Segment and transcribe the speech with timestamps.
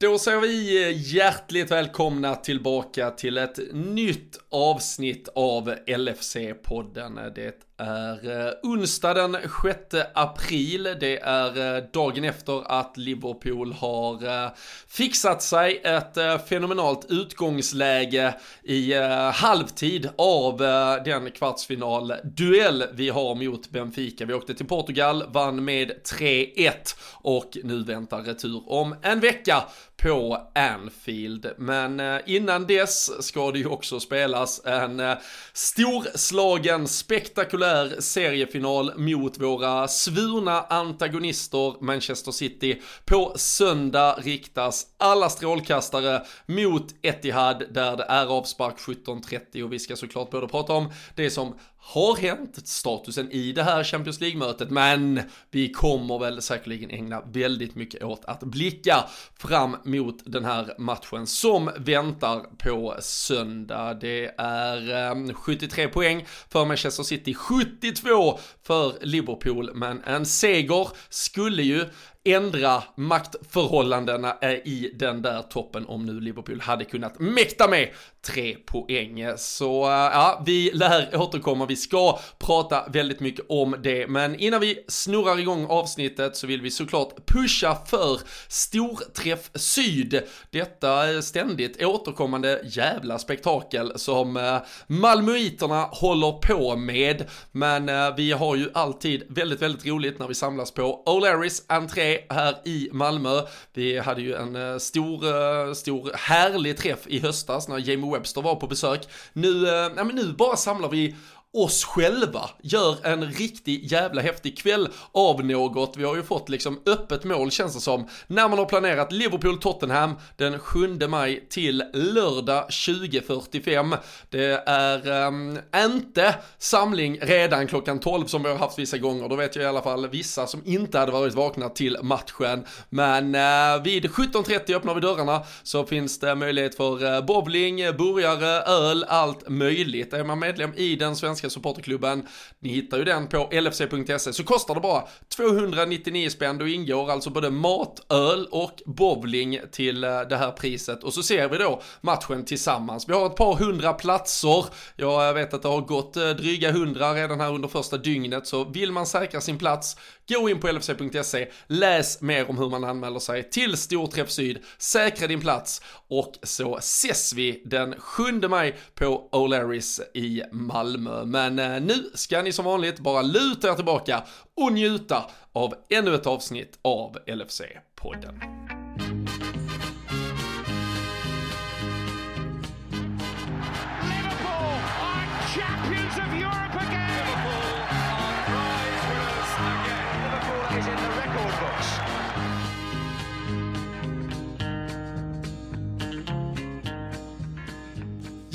[0.00, 7.32] Då säger vi eh, hjärtligt välkomna tillbaka till ett nytt avsnitt av LFC-podden.
[7.34, 10.82] Det är eh, onsdag den 6 april.
[11.00, 14.50] Det är eh, dagen efter att Liverpool har
[14.88, 18.94] fixat sig ett fenomenalt utgångsläge i
[19.34, 20.58] halvtid av
[21.04, 24.24] den kvartsfinalduell vi har mot Benfica.
[24.24, 26.72] Vi åkte till Portugal, vann med 3-1
[27.12, 29.64] och nu väntar retur om en vecka
[30.02, 31.52] på Anfield.
[31.58, 35.14] Men eh, innan dess ska det ju också spelas en eh,
[35.52, 42.82] storslagen, spektakulär seriefinal mot våra svurna antagonister Manchester City.
[43.04, 49.96] På söndag riktas alla strålkastare mot Etihad där det är avspark 17.30 och vi ska
[49.96, 55.20] såklart både prata om det som har hänt, statusen i det här Champions League-mötet, men
[55.50, 59.04] vi kommer väl säkerligen ägna väldigt mycket åt att blicka
[59.38, 63.94] fram mot den här matchen som väntar på söndag.
[63.94, 71.62] Det är ehm, 73 poäng för Manchester City, 72 för Liverpool, men en seger skulle
[71.62, 71.84] ju
[72.32, 77.88] ändra maktförhållandena eh, i den där toppen om nu Liverpool hade kunnat mäkta med
[78.26, 79.24] tre poäng.
[79.36, 84.60] Så eh, ja, vi lär återkomma, vi ska prata väldigt mycket om det, men innan
[84.60, 90.22] vi snurrar igång avsnittet så vill vi såklart pusha för Storträff Syd.
[90.50, 98.70] Detta eh, ständigt återkommande jävla spektakel som Malmöiterna håller på med, men vi har ju
[98.74, 103.42] alltid väldigt, väldigt roligt när vi samlas på O'Larrys entré här i Malmö.
[103.74, 108.42] Vi hade ju en eh, stor, eh, stor härlig träff i höstas när Jamie Webster
[108.42, 109.08] var på besök.
[109.32, 111.16] Nu, eh, ja, men nu bara samlar vi
[111.52, 115.96] oss själva gör en riktig jävla häftig kväll av något.
[115.96, 120.14] Vi har ju fått liksom öppet mål känns det som när man har planerat Liverpool-Tottenham
[120.36, 123.96] den 7 maj till lördag 20.45.
[124.30, 129.28] Det är um, inte samling redan klockan 12 som vi har haft vissa gånger.
[129.28, 132.64] Då vet jag i alla fall vissa som inte hade varit vakna till matchen.
[132.90, 138.62] Men uh, vid 17.30 öppnar vi dörrarna så finns det möjlighet för uh, bowling, burgare,
[138.62, 140.12] öl, allt möjligt.
[140.12, 142.26] Är man medlem i den svenska svenska supporterklubben.
[142.60, 145.04] Ni hittar ju den på lfc.se så kostar det bara
[145.36, 146.58] 299 spänn.
[146.58, 151.04] Då ingår alltså både mat, öl och bowling till eh, det här priset.
[151.04, 153.08] Och så ser vi då matchen tillsammans.
[153.08, 154.64] Vi har ett par hundra platser.
[154.96, 158.46] Jag vet att det har gått eh, dryga hundra redan här under första dygnet.
[158.46, 159.96] Så vill man säkra sin plats,
[160.28, 165.26] gå in på lfc.se, läs mer om hur man anmäler sig till Storträff Syd, säkra
[165.26, 171.24] din plats och så ses vi den 7 maj på O'Larrys i Malmö.
[171.24, 174.24] Men eh, nu ska ni som vanligt bara luta er tillbaka
[174.56, 178.77] och njuta av ännu ett avsnitt av LFC-podden.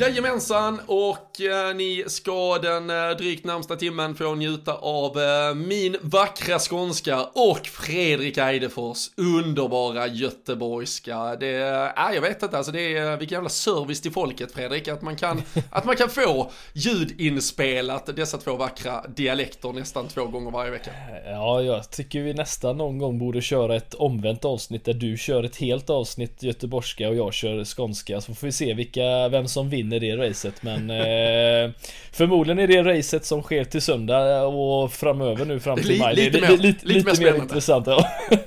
[0.03, 5.97] Jajamensan, och eh, ni ska den eh, drygt närmsta timmen få njuta av eh, min
[6.01, 11.35] vackra skånska och Fredrik Eidefors underbara göteborgska.
[11.35, 15.01] Det är, jag vet inte, alltså det är vilken jävla service till folket Fredrik, att
[15.01, 20.71] man kan, att man kan få ljudinspelat dessa två vackra dialekter nästan två gånger varje
[20.71, 20.91] vecka.
[21.25, 25.43] Ja, jag tycker vi nästan någon gång borde köra ett omvänt avsnitt där du kör
[25.43, 29.69] ett helt avsnitt göteborgska och jag kör skånska, så får vi se vilka, vem som
[29.69, 31.71] vinner vinner det racet men eh,
[32.11, 36.15] Förmodligen är det racet som sker till söndag och framöver nu fram till maj.
[36.15, 38.07] Lite, mer, lite, lite, lite mer, intressant ja.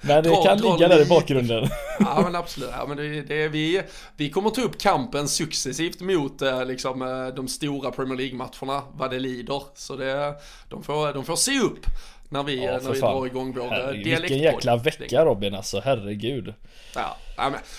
[0.00, 1.68] Men det kan ligga där i bakgrunden.
[2.00, 3.82] Ja men absolut, ja, men det, det, vi,
[4.16, 9.10] vi kommer ta upp kampen successivt mot eh, liksom, eh, de stora Premier League-matcherna vad
[9.10, 9.62] det lider.
[9.74, 10.34] Så det,
[10.68, 11.86] de, får, de får se upp
[12.28, 14.20] när vi, ja, när vi drar igång vår dialektpodd.
[14.20, 16.54] Vilken jäkla vecka Robin alltså, herregud.
[16.94, 17.16] Ja,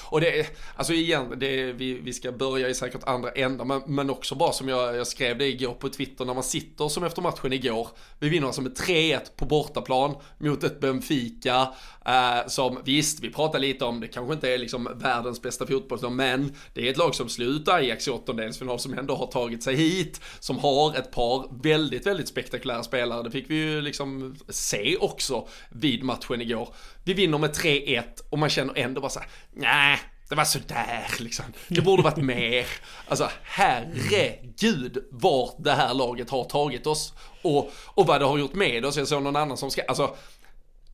[0.03, 3.81] och det är, alltså igen, det vi, vi ska börja i säkert andra ändar, men,
[3.85, 7.03] men också bara som jag, jag skrev det igår på Twitter, när man sitter som
[7.03, 7.87] efter matchen igår,
[8.19, 11.73] vi vinner alltså med 3-1 på bortaplan mot ett Benfica,
[12.05, 16.11] eh, som visst, vi pratar lite om, det kanske inte är liksom världens bästa fotbollslag,
[16.11, 19.75] men det är ett lag som slutar Ajax i åttondelsfinal, som ändå har tagit sig
[19.75, 24.97] hit, som har ett par väldigt, väldigt spektakulära spelare, det fick vi ju liksom se
[24.97, 26.73] också vid matchen igår.
[27.03, 30.00] Vi vinner med 3-1 och man känner ändå bara såhär, nej,
[30.30, 31.46] det var sådär liksom.
[31.68, 32.66] Det borde varit mer.
[33.08, 37.14] Alltså herregud vart det här laget har tagit oss.
[37.42, 38.98] Och, och vad det har gjort med oss.
[38.98, 40.16] Jag såg någon annan som ska, alltså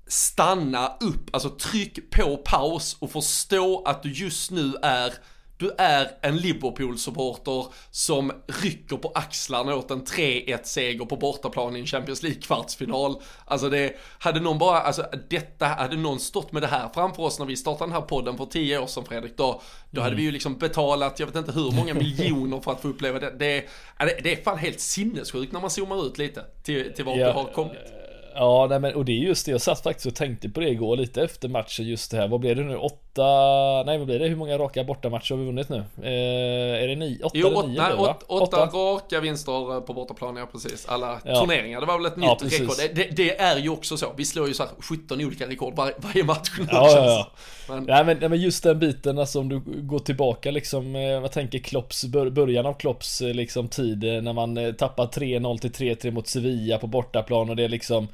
[0.08, 5.14] stanna upp, alltså tryck på paus och förstå att du just nu är
[5.58, 8.32] du är en Liverpool-supporter som
[8.64, 13.22] rycker på axlarna åt en 3-1 seger på bortaplan i en Champions League-kvartsfinal.
[13.46, 17.40] Alltså det, hade någon bara, alltså detta, hade någon stått med det här framför oss
[17.40, 19.62] när vi startade den här podden för 10 år sedan Fredrik, då,
[19.92, 20.04] då mm.
[20.04, 23.20] hade vi ju liksom betalat, jag vet inte hur många miljoner för att få uppleva
[23.20, 23.30] det.
[23.40, 23.66] Det,
[23.98, 27.32] det är fan helt sinnessjukt när man zoomar ut lite till, till vart ja, vi
[27.34, 27.94] har kommit.
[28.36, 30.70] Ja, nej men och det är just det, jag satt faktiskt och tänkte på det
[30.70, 32.28] igår lite efter matchen just det här.
[32.28, 32.76] Vad blev det nu?
[33.18, 34.28] Åtta, nej vad blir det?
[34.28, 35.78] Hur många raka bortamatcher har vi vunnit nu?
[35.78, 37.24] Eh, är det nio?
[37.24, 37.82] Åtta jo, eller nio?
[37.82, 40.86] Nej, åt, åtta, åtta raka vinster på bortaplan, ja precis.
[40.86, 41.40] Alla ja.
[41.40, 42.76] turneringar, det var väl ett nytt ja, rekord.
[42.94, 45.94] Det, det, är ju också så, vi slår ju så här 17 olika rekord var,
[45.98, 47.32] varje match nu ja, ja, ja.
[47.70, 47.84] Men...
[47.84, 51.32] Nej, men, nej men just den biten, alltså om du går tillbaka liksom, eh, jag
[51.32, 56.12] tänker Klopps, början av Klopps eh, liksom tid eh, när man tappar 3-0 till 3-3
[56.12, 58.08] mot Sevilla på bortaplan och det är liksom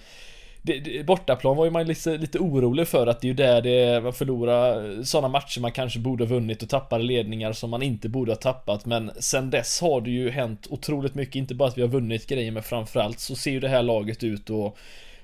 [0.65, 3.61] det, det, bortaplan var ju man lite, lite orolig för att det är ju där
[3.61, 7.69] det, man förlorar eh, sådana matcher man kanske borde ha vunnit och tappar ledningar som
[7.69, 8.85] man inte borde ha tappat.
[8.85, 12.27] Men sen dess har det ju hänt otroligt mycket, inte bara att vi har vunnit
[12.27, 14.77] grejer men framförallt så ser ju det här laget ut och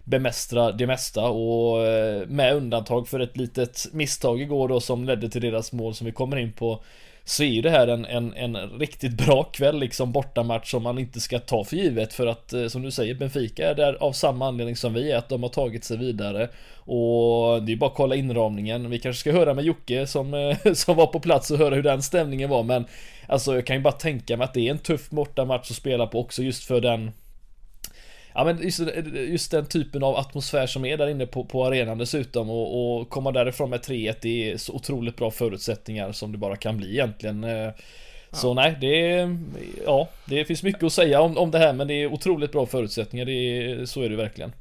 [0.03, 1.29] bemästra det mesta.
[1.29, 5.95] Och eh, med undantag för ett litet misstag igår då som ledde till deras mål
[5.95, 6.83] som vi kommer in på
[7.29, 10.99] så är ju det här en, en, en riktigt bra kväll liksom bortamatch som man
[10.99, 14.11] inte ska ta för givet för att eh, som du säger Benfica är där av
[14.11, 17.89] samma anledning som vi är att de har tagit sig vidare och det är bara
[17.89, 18.89] att kolla inramningen.
[18.89, 21.83] Vi kanske ska höra med Jocke som, eh, som var på plats och höra hur
[21.83, 22.85] den stämningen var men
[23.27, 26.07] alltså jag kan ju bara tänka mig att det är en tuff bortamatch att spela
[26.07, 27.11] på också just för den
[28.33, 28.79] Ja men just,
[29.13, 33.09] just, den typen av atmosfär som är där inne på, på arenan dessutom och, och
[33.09, 36.89] komma därifrån med 3-1 Det är så otroligt bra förutsättningar som det bara kan bli
[36.91, 37.43] egentligen.
[37.43, 37.69] Eh,
[38.31, 38.53] Så ja.
[38.53, 39.29] nej, det
[39.85, 42.65] Ja, det finns mycket att säga om, om det här men det är otroligt bra
[42.65, 44.51] förutsättningar, det så är det verkligen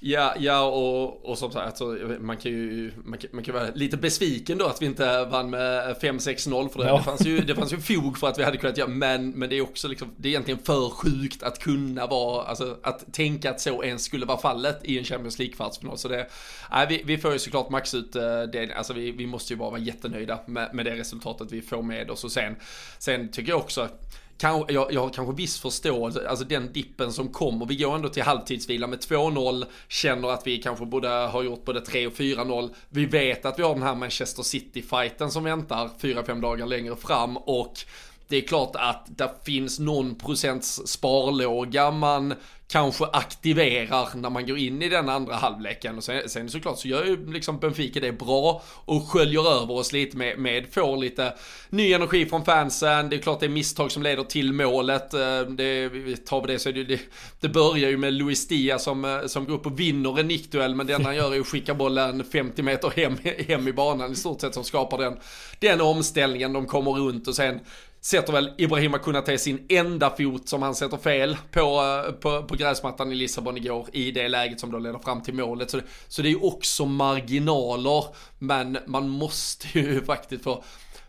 [0.00, 1.84] Ja, ja och, och som sagt, alltså,
[2.20, 5.50] man kan ju man kan, man kan vara lite besviken då att vi inte vann
[5.50, 6.86] med 5-6-0 för det.
[6.86, 6.96] Ja.
[6.96, 9.48] Det, fanns ju, det fanns ju fog för att vi hade kunnat göra, men, men
[9.48, 13.50] det är också liksom, det är egentligen för sjukt att kunna vara, alltså att tänka
[13.50, 15.96] att så ens skulle vara fallet i en Champions League-kvartsfinal.
[15.96, 16.26] Så det,
[16.70, 19.56] nej, vi, vi får ju såklart max ut eh, det, alltså vi, vi måste ju
[19.56, 22.56] bara vara jättenöjda med, med det resultatet vi får med oss och sen,
[22.98, 23.88] sen tycker jag också
[24.38, 27.66] kan, jag, jag har kanske viss förståelse, alltså den dippen som kommer.
[27.66, 31.80] Vi går ändå till halvtidsvila med 2-0, känner att vi kanske borde ha gjort både
[31.80, 32.70] 3 och 4-0.
[32.88, 37.36] Vi vet att vi har den här Manchester City-fighten som väntar 4-5 dagar längre fram
[37.36, 37.78] och
[38.28, 42.34] det är klart att det finns någon procents sparlåga man
[42.68, 45.96] kanske aktiverar när man går in i den andra halvleken.
[45.96, 49.92] Och sen, sen såklart så gör ju liksom Benfica det bra och sköljer över oss
[49.92, 51.34] lite med, med får lite
[51.70, 53.08] ny energi från fansen.
[53.10, 55.14] Det är klart det är misstag som leder till målet.
[55.14, 56.16] Eh, det, det, vi
[56.46, 57.00] det så det, det,
[57.40, 60.74] det börjar ju med Luis Dia som, eh, som går upp och vinner en nickduell
[60.74, 63.16] men det enda han gör är att skicka bollen 50 meter hem,
[63.48, 65.18] hem i banan i stort sett som skapar den,
[65.58, 66.52] den omställningen.
[66.52, 67.60] De kommer runt och sen
[68.00, 72.54] sätter väl Ibrahima Kunate sin enda fot som han sätter fel på, eh, på, på
[72.54, 75.70] gräsmattan i Lissabon igår i det läget som då leder fram till målet.
[75.70, 78.04] Så det, så det är ju också marginaler,
[78.38, 80.64] men man måste ju faktiskt få,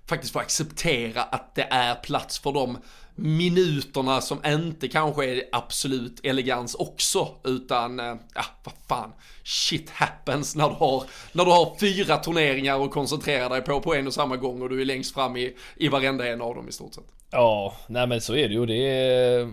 [0.06, 2.78] faktiskt få acceptera att det är plats för dem
[3.21, 9.13] minuterna som inte kanske är absolut elegans också, utan, eh, ja, vad fan,
[9.44, 13.95] shit happens när du har, när du har fyra turneringar och koncentrerar dig på på
[13.95, 16.69] en och samma gång och du är längst fram i, i varenda en av dem
[16.69, 17.19] i stort sett.
[17.31, 18.66] Ja, nej men så är det ju.
[18.66, 19.48] Det är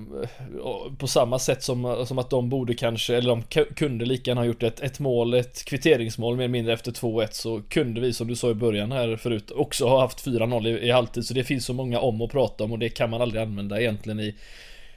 [0.97, 4.47] på samma sätt som, som att de borde kanske, eller de kunde lika gärna ha
[4.47, 8.29] gjort ett, ett mål, ett kvitteringsmål mer eller mindre efter 2-1 så kunde vi som
[8.29, 11.27] du sa i början här förut också ha haft 4-0 i, i halvtid.
[11.27, 13.81] Så det finns så många om att prata om och det kan man aldrig använda
[13.81, 14.35] egentligen i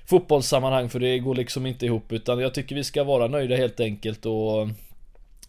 [0.06, 3.80] fotbollssammanhang för det går liksom inte ihop utan jag tycker vi ska vara nöjda helt
[3.80, 4.68] enkelt och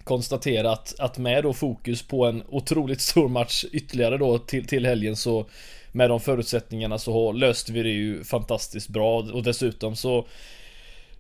[0.04, 4.86] konstatera att, att med då fokus på en otroligt stor match ytterligare då till, till
[4.86, 5.46] helgen så
[5.92, 10.26] med de förutsättningarna så löste vi det ju fantastiskt bra och dessutom så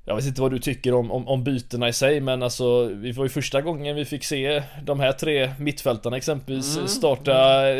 [0.04, 3.12] jag vet inte vad du tycker om, om, om bytena i sig men alltså Vi
[3.12, 6.88] var ju första gången vi fick se de här tre mittfältarna exempelvis mm.
[6.88, 7.32] starta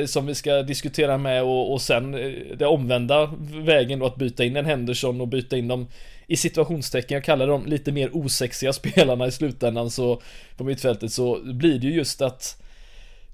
[0.06, 3.30] som vi ska diskutera med och, och sen eh, det omvända
[3.64, 5.86] vägen då att byta in en Henderson och byta in dem
[6.26, 10.22] i situationstecken, jag kallar dem lite mer osexiga spelarna i slutändan så
[10.56, 12.62] på mittfältet så blir det ju just att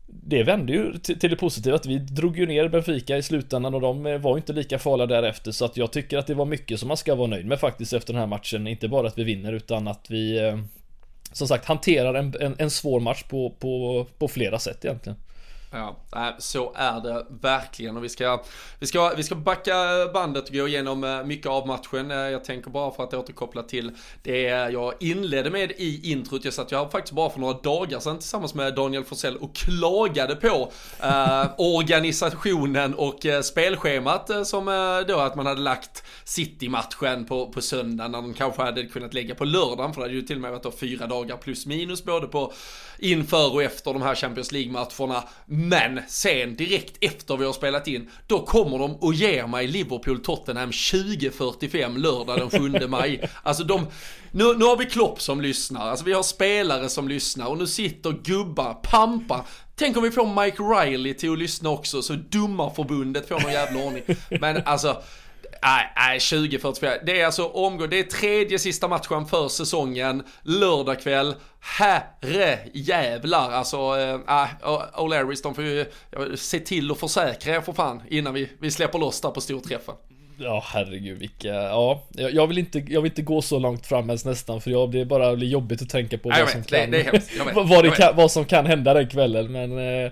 [0.06, 3.80] det vände ju till det positiva att vi drog ju ner Benfica i slutändan och
[3.80, 6.80] de eh, var inte lika farliga därefter så att jag tycker att det var mycket
[6.80, 8.66] som man ska vara nöjd med faktiskt efter den här matchen.
[8.66, 10.58] Inte bara att vi vinner utan att vi eh,
[11.32, 15.18] som sagt hanterar en, en, en svår match på, på, på flera sätt egentligen.
[15.76, 18.42] Ja, äh, så är det verkligen och vi ska,
[18.78, 19.74] vi ska, vi ska backa
[20.14, 22.10] bandet och gå igenom äh, mycket av matchen.
[22.10, 23.90] Äh, jag tänker bara för att återkoppla till
[24.22, 26.44] det jag inledde med i introt.
[26.44, 30.36] Jag satt jag faktiskt bara för några dagar sedan tillsammans med Daniel Forsell och klagade
[30.36, 34.64] på eh, organisationen och spelschemat som
[35.08, 39.34] då att man hade lagt City-matchen på, på söndag när de kanske hade kunnat lägga
[39.34, 42.04] på lördagen för det hade ju till och med varit då fyra dagar plus minus
[42.04, 42.52] både på
[42.98, 45.24] inför och efter de här Champions League-matcherna.
[45.68, 50.70] Men sen direkt efter vi har spelat in, då kommer de och ger mig Liverpool-Tottenham
[50.70, 53.30] 20.45 lördag den 7 maj.
[53.42, 53.86] Alltså de,
[54.30, 57.66] nu, nu har vi Klopp som lyssnar, alltså vi har spelare som lyssnar och nu
[57.66, 59.44] sitter gubbar, pampar,
[59.78, 63.52] Tänk om vi får Mike Riley till att lyssna också, så dumma förbundet får någon
[63.52, 64.02] jävla ordning.
[64.40, 65.02] Men alltså,
[65.62, 66.92] Nej, nej 2044.
[67.06, 71.34] Det är alltså omgång, det är tredje sista matchen för säsongen, lördag kväll.
[71.60, 73.50] Herre jävlar.
[73.50, 74.48] Alltså, äh,
[74.94, 75.86] O'Larrys de får ju
[76.36, 79.94] se till att försäkra er för fan innan vi, vi släpper loss där på storträffen.
[80.38, 82.02] Ja herregud vilka, ja.
[82.14, 85.00] Jag vill inte, jag vill inte gå så långt fram ens nästan för jag, det
[85.00, 88.30] är bara jobbigt att tänka på vad som kan, det, det vad, det kan, vad
[88.30, 90.10] som kan hända den kvällen men eh,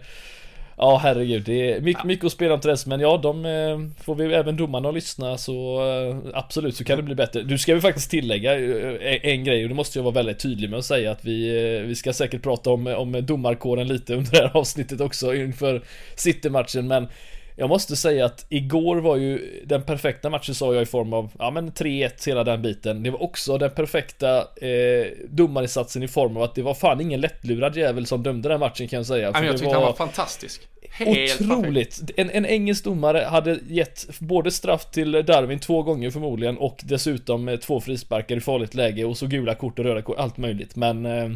[0.77, 4.05] Ja herregud, det är mycket, mycket att spela om till dess men ja de eh,
[4.05, 7.43] Får vi även domarna att lyssna så eh, Absolut så kan det bli bättre.
[7.43, 10.71] Du ska vi faktiskt tillägga eh, en grej och det måste jag vara väldigt tydlig
[10.71, 11.51] med att säga att vi
[11.87, 15.83] Vi ska säkert prata om, om domarkåren lite under det här avsnittet också inför
[16.15, 17.09] City-matchen men
[17.57, 21.31] jag måste säga att igår var ju den perfekta matchen sa jag i form av,
[21.39, 23.03] ja men 3-1 hela den biten.
[23.03, 27.21] Det var också den perfekta eh, domarinsatsen i form av att det var fan ingen
[27.21, 29.33] lättlurad jävel som dömde den matchen kan jag säga.
[29.33, 29.75] För jag tyckte var...
[29.75, 30.69] han var fantastisk.
[30.91, 32.11] Helt otroligt!
[32.17, 37.59] En, en, engelsk domare hade gett både straff till Darwin två gånger förmodligen och dessutom
[37.63, 40.77] två frisparkar i farligt läge och så gula kort och röda kort, allt möjligt.
[40.77, 41.31] Men eh,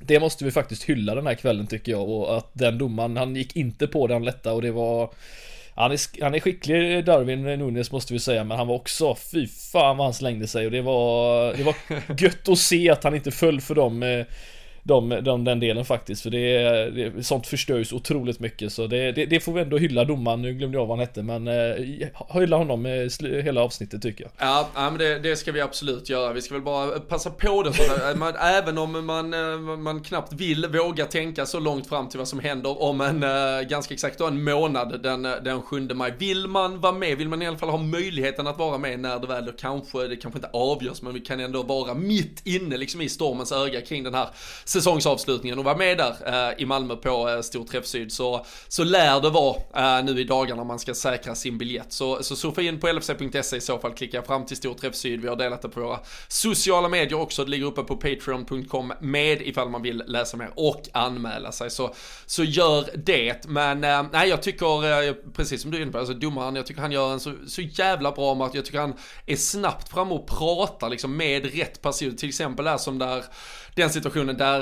[0.00, 3.36] det måste vi faktiskt hylla den här kvällen tycker jag och att den domaren, han
[3.36, 5.10] gick inte på den lätta och det var
[5.74, 9.46] han är, han är skicklig Darwin Nunes måste vi säga men han var också, fy
[9.46, 10.66] fan vad han slängde sig.
[10.66, 11.74] Och det var, det var
[12.22, 14.26] gött att se att han inte föll för dem eh,
[14.82, 16.22] de, de, den delen faktiskt.
[16.22, 18.72] För det, det, sånt förstörs otroligt mycket.
[18.72, 20.42] Så det, det, det, får vi ändå hylla domaren.
[20.42, 21.22] Nu glömde jag vad han hette.
[21.22, 23.08] Men eh, hylla honom
[23.44, 24.32] hela avsnittet tycker jag.
[24.38, 26.32] Ja, ja men det, det, ska vi absolut göra.
[26.32, 27.72] Vi ska väl bara passa på det.
[27.72, 32.08] Så att, man, även om man, eh, man knappt vill våga tänka så långt fram
[32.08, 35.62] till vad som händer om en eh, ganska exakt då, en månad den, eh, den
[35.62, 36.14] 7 maj.
[36.18, 39.18] Vill man vara med, vill man i alla fall ha möjligheten att vara med när
[39.18, 42.76] det väl då kanske, det kanske inte avgörs, men vi kan ändå vara mitt inne
[42.76, 44.28] liksom i stormens öga kring den här
[44.70, 49.20] säsongsavslutningen och vara med där eh, i Malmö på eh, Stor Syd så, så lär
[49.20, 51.92] det vara eh, nu i dagarna man ska säkra sin biljett.
[51.92, 55.20] Så, så surfa in på lfc.se i så fall, klicka fram till Stor Syd.
[55.20, 57.44] Vi har delat det på våra sociala medier också.
[57.44, 61.70] Det ligger uppe på patreon.com med ifall man vill läsa mer och anmäla sig.
[61.70, 61.94] Så,
[62.26, 63.48] så gör det.
[63.48, 66.80] Men eh, nej, jag tycker, precis som du är inne på, alltså domaren, jag tycker
[66.80, 68.52] han gör en så, så jävla bra match.
[68.54, 68.94] Jag tycker han
[69.26, 72.16] är snabbt fram och pratar liksom med rätt person.
[72.16, 73.24] Till exempel där som där
[73.74, 74.58] den situationen där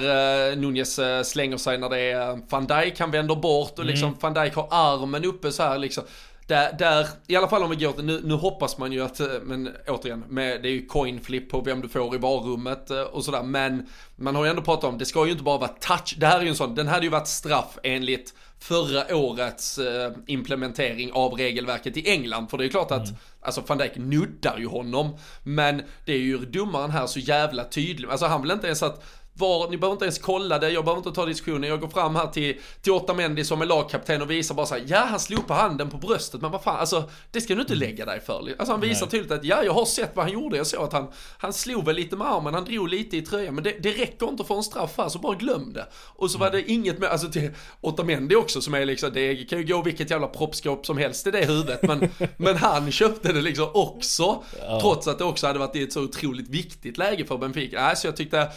[0.53, 3.85] uh, Nunez uh, slänger sig när det är uh, van Dijk, han vänder bort och
[3.85, 4.19] liksom mm.
[4.21, 6.05] van Dijk har armen uppe så här liksom.
[6.47, 9.21] Där, där, i alla fall om vi går till, nu, nu hoppas man ju att,
[9.43, 13.25] men återigen, med, det är ju coin flip på vem du får i varummet och
[13.25, 13.87] sådär, men
[14.17, 16.39] man har ju ändå pratat om, det ska ju inte bara vara touch, det här
[16.39, 21.33] är ju en sån, den hade ju varit straff enligt förra årets eh, implementering av
[21.33, 22.49] regelverket i England.
[22.49, 23.17] För det är klart att, mm.
[23.41, 25.17] alltså van Dijk nuddar ju honom.
[25.43, 28.09] Men det är ju domaren här så jävla tydlig.
[28.09, 29.05] Alltså han vill inte ens att
[29.39, 31.71] var, ni behöver inte ens kolla det, jag behöver inte ta diskussionen.
[31.71, 34.99] Jag går fram här till, till Otamendi som är lagkapten och visar bara såhär, ja
[34.99, 38.05] han slog på handen på bröstet, men vad fan, alltså det ska du inte lägga
[38.07, 38.55] dig för.
[38.59, 39.11] Alltså han visar Nej.
[39.11, 41.85] tydligt att, ja jag har sett vad han gjorde, jag såg att han, han slog
[41.85, 44.57] väl lite med armen, han drog lite i tröjan, men det, det räcker inte få
[44.57, 45.87] en straff här, så bara glöm det.
[45.95, 49.59] Och så var det inget med, alltså till Otamendi också som är liksom, det kan
[49.59, 53.41] ju gå vilket jävla proppskåp som helst i det huvudet, men, men han köpte det
[53.41, 54.81] liksom också, ja.
[54.81, 57.83] trots att det också hade varit i ett så otroligt viktigt läge för Benfica.
[57.83, 58.49] Nej, så jag tyckte,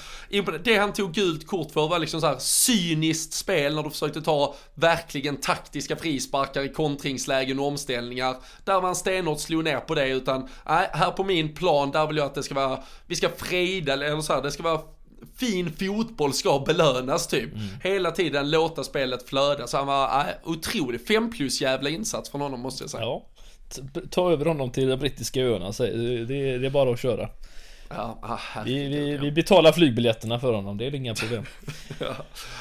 [0.72, 4.22] det han tog gult kort för var liksom så här cyniskt spel när du försökte
[4.22, 8.36] ta verkligen taktiska frisparkar i kontringslägen och omställningar.
[8.64, 12.18] Där man stenhårt slog ner på det utan, nej, här på min plan, där vill
[12.18, 14.82] jag att det ska vara, vi ska freda, eller så här, det ska vara
[15.36, 17.54] fin fotboll ska belönas typ.
[17.54, 17.68] Mm.
[17.84, 19.68] Hela tiden låta spelet flöda.
[19.68, 21.08] Så han var äh, otrolig.
[21.08, 23.04] Fem plus jävla insats från honom måste jag säga.
[23.04, 23.28] Ja.
[24.12, 25.72] Ta över honom till de brittiska öarna.
[25.78, 27.30] Det, det är bara att köra.
[27.96, 31.46] Ja, ah, vi, vi, vi, betalar flygbiljetterna för honom, det är inga problem.
[32.00, 32.16] ja.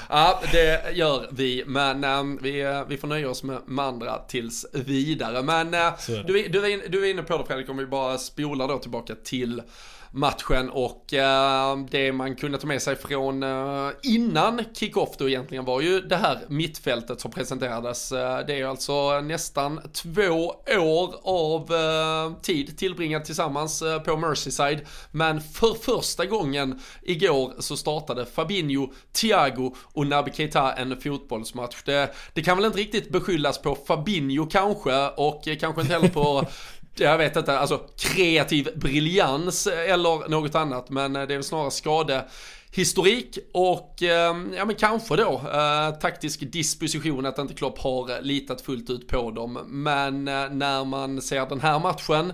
[0.09, 4.67] ja, det gör vi, men um, vi, vi får nöja oss med, med andra tills
[4.73, 5.43] vidare.
[5.43, 5.81] Men uh,
[6.27, 9.63] du, du, du är inne på det Fredrik, om vi bara spolar då tillbaka till
[10.13, 15.65] matchen och eh, det man kunde ta med sig från eh, innan kickoff då egentligen
[15.65, 18.13] var ju det här mittfältet som presenterades.
[18.13, 24.81] Eh, det är alltså nästan två år av eh, tid tillbringat tillsammans eh, på Merseyside
[25.11, 31.83] men för första gången igår så startade Fabinho, Thiago och Naby Keita en fotbollsmatch.
[31.85, 36.09] Det, det kan väl inte riktigt beskyllas på Fabinho kanske och eh, kanske inte heller
[36.09, 36.47] på
[37.05, 41.45] jag vet inte, alltså kreativ briljans eh, eller något annat, men eh, det är väl
[41.45, 42.25] snarare skade
[42.73, 48.61] historik och eh, ja men kanske då eh, taktisk disposition att inte Klopp har litat
[48.61, 49.59] fullt ut på dem.
[49.67, 52.33] Men eh, när man ser den här matchen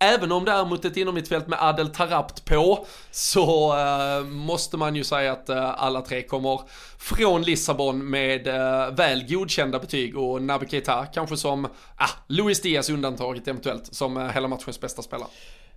[0.00, 4.96] Även om det är mot ett innermittfält med Adel Tarapt på så eh, måste man
[4.96, 6.60] ju säga att eh, alla tre kommer
[6.98, 11.64] från Lissabon med eh, väl godkända betyg och Naby Keita kanske som
[11.96, 15.28] ah, Luis Diaz undantaget eventuellt som eh, hela matchens bästa spelare.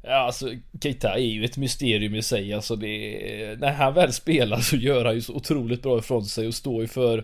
[0.03, 0.49] Ja, alltså
[0.81, 2.53] Keita är ju ett mysterium i sig.
[2.53, 6.47] Alltså det, när han väl spelar så gör han ju så otroligt bra ifrån sig
[6.47, 7.23] och står ju för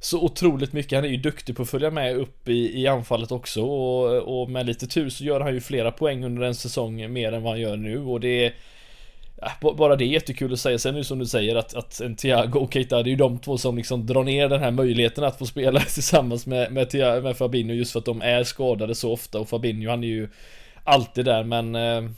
[0.00, 0.96] så otroligt mycket.
[0.96, 4.50] Han är ju duktig på att följa med upp i, i anfallet också och, och
[4.50, 7.52] med lite tur så gör han ju flera poäng under en säsong mer än vad
[7.52, 8.54] han gör nu och det är
[9.60, 10.78] bara det är jättekul att säga.
[10.78, 13.38] Sen nu som du säger att, att en Thiago och Keita, det är ju de
[13.38, 17.22] två som liksom drar ner den här möjligheten att få spela tillsammans med, med, Thiago,
[17.22, 20.28] med Fabinho just för att de är skadade så ofta och Fabinho han är ju
[20.84, 22.10] alltid där men eh,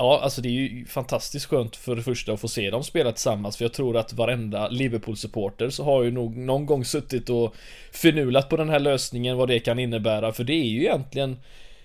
[0.00, 3.12] Ja, alltså det är ju fantastiskt skönt för det första att få se dem spela
[3.12, 7.54] tillsammans för jag tror att varenda Liverpool-supporter så har ju nog någon gång suttit och
[7.92, 11.36] förnulat på den här lösningen vad det kan innebära för det är ju egentligen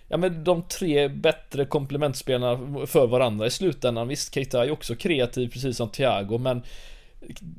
[0.07, 4.07] Ja men de tre bättre komplementspelarna för varandra i slutändan.
[4.07, 6.63] Visst, Keita är ju också kreativ precis som Thiago men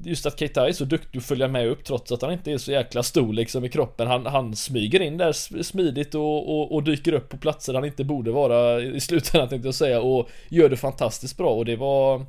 [0.05, 2.59] Just att Keita är så duktig att följa med upp trots att han inte är
[2.59, 4.07] så jäkla stor liksom i kroppen.
[4.07, 5.33] Han, han smyger in där
[5.63, 9.69] smidigt och, och, och, dyker upp på platser han inte borde vara i slutändan tänkte
[9.69, 12.27] jag säga och gör det fantastiskt bra och det var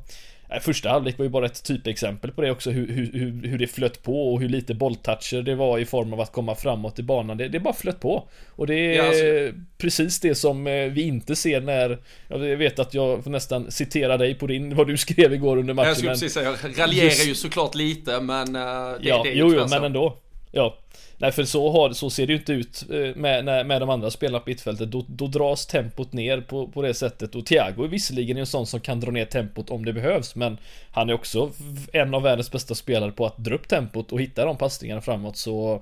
[0.62, 4.04] Första halvlek var ju bara ett typexempel på det också hur, hur, hur det flöt
[4.04, 7.38] på och hur lite bolltoucher det var i form av att komma framåt i banan.
[7.38, 8.30] Det, det bara flöt på.
[8.50, 9.60] Och det är ja, alltså...
[9.78, 14.18] precis det som eh, vi inte ser när Jag vet att jag får nästan citera
[14.18, 15.88] dig på din, vad du skrev igår under matchen.
[15.88, 17.28] Jag skulle precis säga, jag raljerar just...
[17.28, 20.18] ju såklart lite men uh, det, ja, det är ju jo, jo, men ändå.
[20.52, 20.78] Ja.
[21.18, 24.12] Nej för så, har, så ser det ju inte ut eh, med, med de andra
[24.12, 24.92] spelarna på mittfältet.
[24.92, 27.36] Då, då dras tempot ner på, på det sättet.
[27.36, 30.36] Och Thiago är visserligen en sån som kan dra ner tempot om det behövs.
[30.36, 30.58] Men
[30.92, 31.52] han är också
[31.94, 35.38] en av världens bästa spelare på att dra upp tempot och hitta de passningarna framåt.
[35.38, 35.82] Så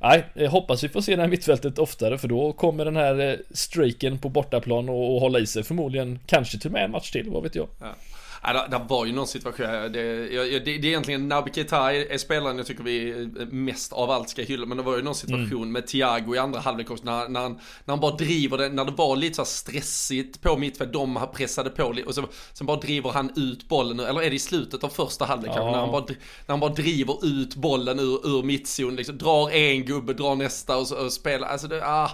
[0.00, 3.14] Nej, jag hoppas vi får se det här mittfältet oftare för då kommer den här
[3.14, 6.90] strejken streaken på bortaplan och, och hålla i sig förmodligen kanske till och med en
[6.90, 7.68] match till, vad vet jag.
[7.80, 7.94] Ja.
[8.42, 12.18] Ja, det, var ju någon situation, det, det, det är egentligen Naby Keita är, är
[12.18, 14.66] spelaren jag tycker vi mest av allt ska hylla.
[14.66, 15.72] Men det var ju någon situation mm.
[15.72, 18.84] med Thiago i andra halvlek också när, när, han, när han bara driver det, när
[18.84, 23.10] det var lite så stressigt på mittfält, de pressade på och så, sen bara driver
[23.10, 25.70] han ut bollen, eller är det i slutet av första halvlek ja.
[25.70, 29.84] när, han bara, när han bara driver ut bollen ur, ur mittzon, liksom, drar en
[29.84, 32.10] gubbe, drar nästa och, och spelar, alltså det, ah,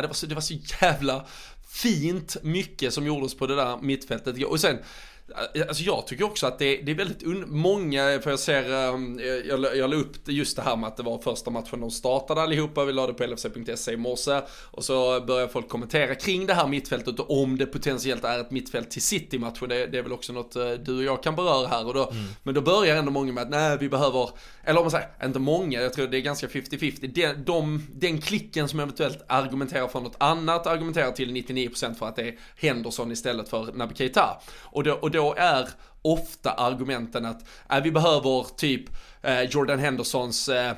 [0.00, 1.26] det, var så, det var så jävla
[1.68, 4.44] fint mycket som gjordes på det där mittfältet.
[4.44, 4.78] Och sen,
[5.68, 9.76] Alltså jag tycker också att det, det är väldigt många, för jag ser, um, jag,
[9.76, 12.42] jag la upp det just det här med att det var första matchen de startade
[12.42, 14.40] allihopa, vi la det på LFC.se i morse.
[14.70, 18.50] Och så börjar folk kommentera kring det här mittfältet och om det potentiellt är ett
[18.50, 21.68] mittfält till City-matchen, det, det, är väl också något eh, du och jag kan beröra
[21.68, 22.24] här och då, mm.
[22.42, 24.30] men då börjar ändå många med att nej vi behöver,
[24.68, 28.20] eller om man säger, inte många, jag tror det är ganska 50-50, den, de, den
[28.20, 33.12] klicken som eventuellt argumenterar för något annat argumenterar till 99% för att det är Henderson
[33.12, 34.40] istället för Naby Keita.
[34.62, 35.68] Och då, och då är
[36.02, 38.84] ofta argumenten att äh, vi behöver typ
[39.22, 40.72] eh, Jordan Hendersons eh,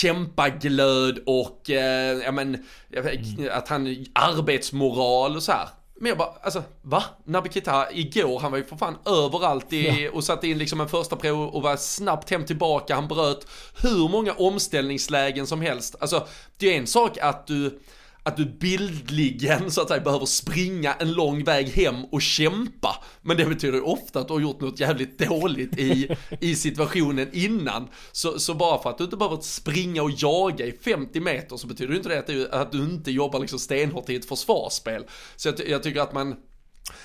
[0.00, 3.50] kämpaglöd och eh, ja, men, mm.
[3.52, 5.68] att han arbetsmoral och så här.
[6.02, 7.04] Men jag bara, alltså va?
[7.24, 10.88] Naby Keita igår, han var ju för fan överallt i, och satte in liksom en
[10.88, 12.94] första prov och var snabbt hem tillbaka.
[12.94, 13.46] Han bröt
[13.82, 15.96] hur många omställningslägen som helst.
[16.00, 17.80] Alltså, det är en sak att du
[18.22, 23.04] att du bildligen så att säga behöver springa en lång väg hem och kämpa.
[23.22, 27.28] Men det betyder ju ofta att du har gjort något jävligt dåligt i, i situationen
[27.32, 27.88] innan.
[28.12, 31.66] Så, så bara för att du inte behöver springa och jaga i 50 meter så
[31.66, 35.04] betyder det inte det att du, att du inte jobbar liksom stenhårt i ett försvarsspel.
[35.36, 36.36] Så jag, jag tycker att man,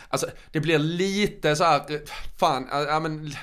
[0.10, 2.00] alltså det blir lite så här, eh,
[2.40, 3.34] fan, ja men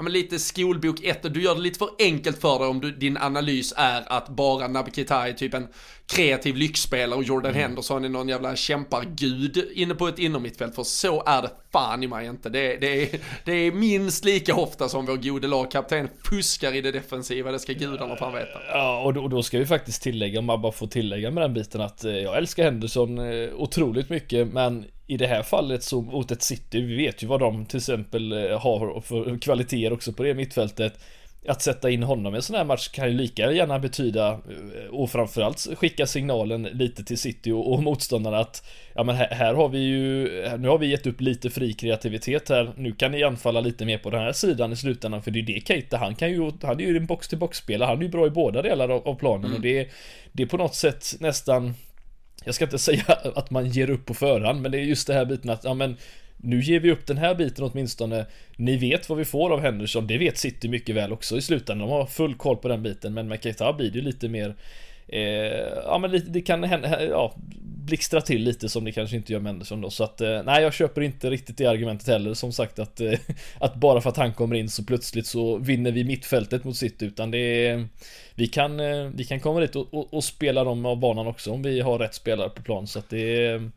[0.00, 2.80] ja, men lite skolbok 1 och du gör det lite för enkelt för dig om
[2.80, 5.68] du, din analys är att bara Naby Keita är typ en
[6.06, 7.62] kreativ lyxspelare och Jordan mm.
[7.62, 12.06] Henderson är någon jävla kämpargud inne på ett innermittfält för så är det fan i
[12.06, 12.48] mig inte.
[12.48, 16.92] Det, det, är, det är minst lika ofta som vår gode lagkapten fuskar i det
[16.92, 18.58] defensiva, det ska gudarna fan veta.
[18.72, 21.42] Ja, och då, och då ska vi faktiskt tillägga, om man bara får tillägga med
[21.42, 25.82] den biten att eh, jag älskar Henderson eh, otroligt mycket, men i det här fallet
[25.82, 29.92] så mot ett City, vi vet ju vad de till exempel eh, har för kvaliteter
[29.92, 31.00] också på det mittfältet
[31.48, 34.90] att sätta in honom i en sån här match kan ju lika gärna betyda eh,
[34.90, 39.54] och framförallt skicka signalen lite till City och, och motståndarna att ja men här, här,
[39.54, 43.22] har vi ju nu har vi gett upp lite fri kreativitet här nu kan ni
[43.22, 46.14] anfalla lite mer på den här sidan i slutändan för det är det Keita han
[46.14, 48.30] kan ju han är ju en box till box spelare han är ju bra i
[48.30, 49.56] båda delar av, av planen mm.
[49.56, 49.88] och det
[50.32, 51.74] det är på något sätt nästan
[52.44, 55.14] jag ska inte säga att man ger upp på förhand men det är just det
[55.14, 55.96] här biten att ja men
[56.42, 58.26] nu ger vi upp den här biten åtminstone.
[58.56, 61.88] Ni vet vad vi får av Henderson, det vet City mycket väl också i slutändan.
[61.88, 64.54] De har full koll på den biten, men med Keita blir det ju lite mer
[65.12, 65.22] eh,
[65.84, 67.34] Ja men lite, det kan hända, ja,
[67.90, 69.90] blixtra till lite som det kanske inte gör med Anderson då.
[69.90, 72.34] Så att, eh, nej jag köper inte riktigt det argumentet heller.
[72.34, 73.12] Som sagt att, eh,
[73.58, 77.04] att bara för att han kommer in så plötsligt så vinner vi mittfältet mot City.
[77.04, 77.88] Utan det är,
[78.34, 81.52] vi kan, eh, vi kan komma dit och, och, och, spela dem av banan också
[81.52, 82.86] om vi har rätt spelare på plan.
[82.86, 83.70] Så att det är,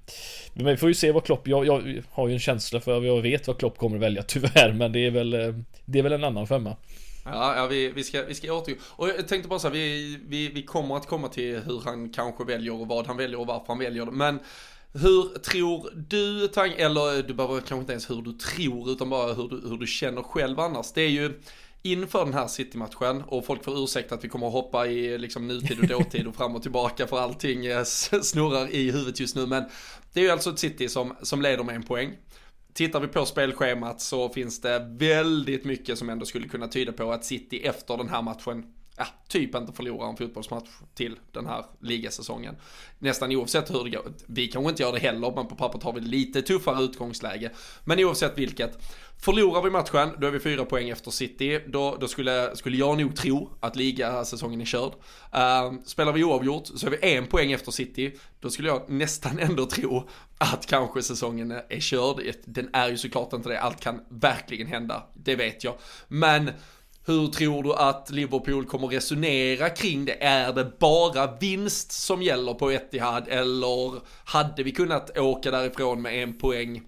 [0.53, 3.21] men vi får ju se vad Klopp, jag, jag har ju en känsla för, jag
[3.21, 4.73] vet vad Klopp kommer välja tyvärr.
[4.73, 5.53] Men det är väl, eh,
[5.85, 6.75] det är väl en annan femma.
[7.25, 8.77] Ja, ja vi, vi, ska, vi ska återgå.
[8.85, 12.09] Och jag tänkte bara så här, vi, vi, vi kommer att komma till hur han
[12.09, 14.11] kanske väljer och vad han väljer och varför han väljer det.
[14.11, 14.39] Men
[14.93, 16.45] hur tror du,
[16.77, 19.87] eller du behöver kanske inte ens hur du tror, utan bara hur du, hur du
[19.87, 20.91] känner själv annars.
[20.91, 21.41] Det är ju
[21.81, 25.47] inför den här City-matchen och folk får ursäkta att vi kommer att hoppa i liksom
[25.47, 29.45] nutid och dåtid och fram och tillbaka för allting eh, snurrar i huvudet just nu.
[29.45, 29.63] Men
[30.13, 32.13] det är ju alltså ett City som, som leder med en poäng.
[32.73, 37.11] Tittar vi på spelschemat så finns det väldigt mycket som ändå skulle kunna tyda på
[37.11, 38.65] att City efter den här matchen
[38.97, 42.55] ja, typ inte förlorar en fotbollsmatch till den här ligasäsongen.
[42.99, 44.13] Nästan oavsett hur det går.
[44.25, 47.51] Vi kanske inte gör det heller, men på pappret har vi lite tuffare utgångsläge.
[47.83, 48.77] Men oavsett vilket,
[49.21, 51.59] förlorar vi matchen, då är vi fyra poäng efter City.
[51.67, 54.91] Då, då skulle, skulle jag nog tro att ligasäsongen är körd.
[55.35, 58.11] Uh, spelar vi oavgjort så är vi en poäng efter City.
[58.39, 62.33] Då skulle jag nästan ändå tro att kanske säsongen är körd.
[62.45, 65.75] Den är ju såklart inte det, allt kan verkligen hända, det vet jag.
[66.07, 66.51] Men
[67.05, 70.23] hur tror du att Liverpool kommer resonera kring det?
[70.23, 76.23] Är det bara vinst som gäller på Etihad eller hade vi kunnat åka därifrån med
[76.23, 76.81] en poäng?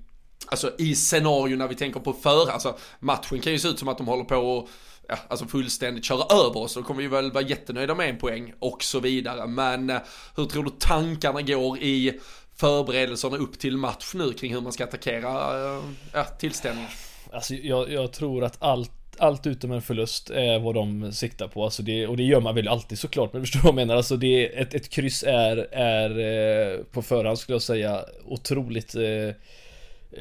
[0.47, 3.87] Alltså i scenario när vi tänker på för, alltså matchen kan ju se ut som
[3.87, 4.69] att de håller på att
[5.07, 6.73] ja, alltså fullständigt köra över oss.
[6.73, 9.47] Då kommer vi väl vara jättenöjda med en poäng och så vidare.
[9.47, 9.97] Men eh,
[10.35, 12.19] hur tror du tankarna går i
[12.55, 15.29] förberedelserna upp till match nu kring hur man ska attackera
[15.75, 16.89] eh, ja, tillställningen?
[17.33, 21.63] Alltså jag, jag tror att allt allt utom en förlust är vad de siktar på.
[21.63, 23.33] Alltså det, och det gör man väl alltid såklart.
[23.33, 23.95] Men förstår du vad jag menar?
[23.95, 29.35] Alltså det, ett, ett kryss är, är eh, på förhand skulle jag säga otroligt eh,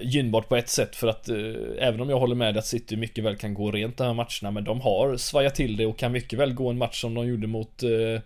[0.03, 1.37] gynnbart på ett sätt för att eh,
[1.79, 4.51] även om jag håller med att City mycket väl kan gå rent de här matcherna
[4.51, 7.27] men de har svajat till det och kan mycket väl gå en match som de
[7.27, 8.21] gjorde mot eh,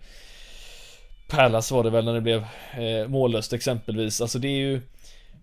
[1.29, 2.45] Palace var det väl när det blev
[2.79, 4.21] eh, mållöst exempelvis.
[4.21, 4.81] Alltså det är ju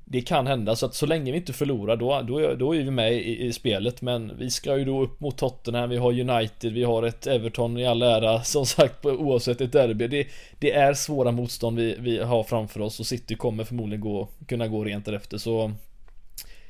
[0.09, 2.91] det kan hända, så att så länge vi inte förlorar då, då, då är vi
[2.91, 4.03] med i, i, spelet.
[4.03, 7.79] Men vi ska ju då upp mot Tottenham, vi har United, vi har ett Everton
[7.79, 10.07] i all ära Som sagt, oavsett ett derby.
[10.07, 10.27] Det,
[10.59, 14.69] det är svåra motstånd vi, vi har framför oss och City kommer förmodligen gå, kunna
[14.69, 15.73] gå rent därefter så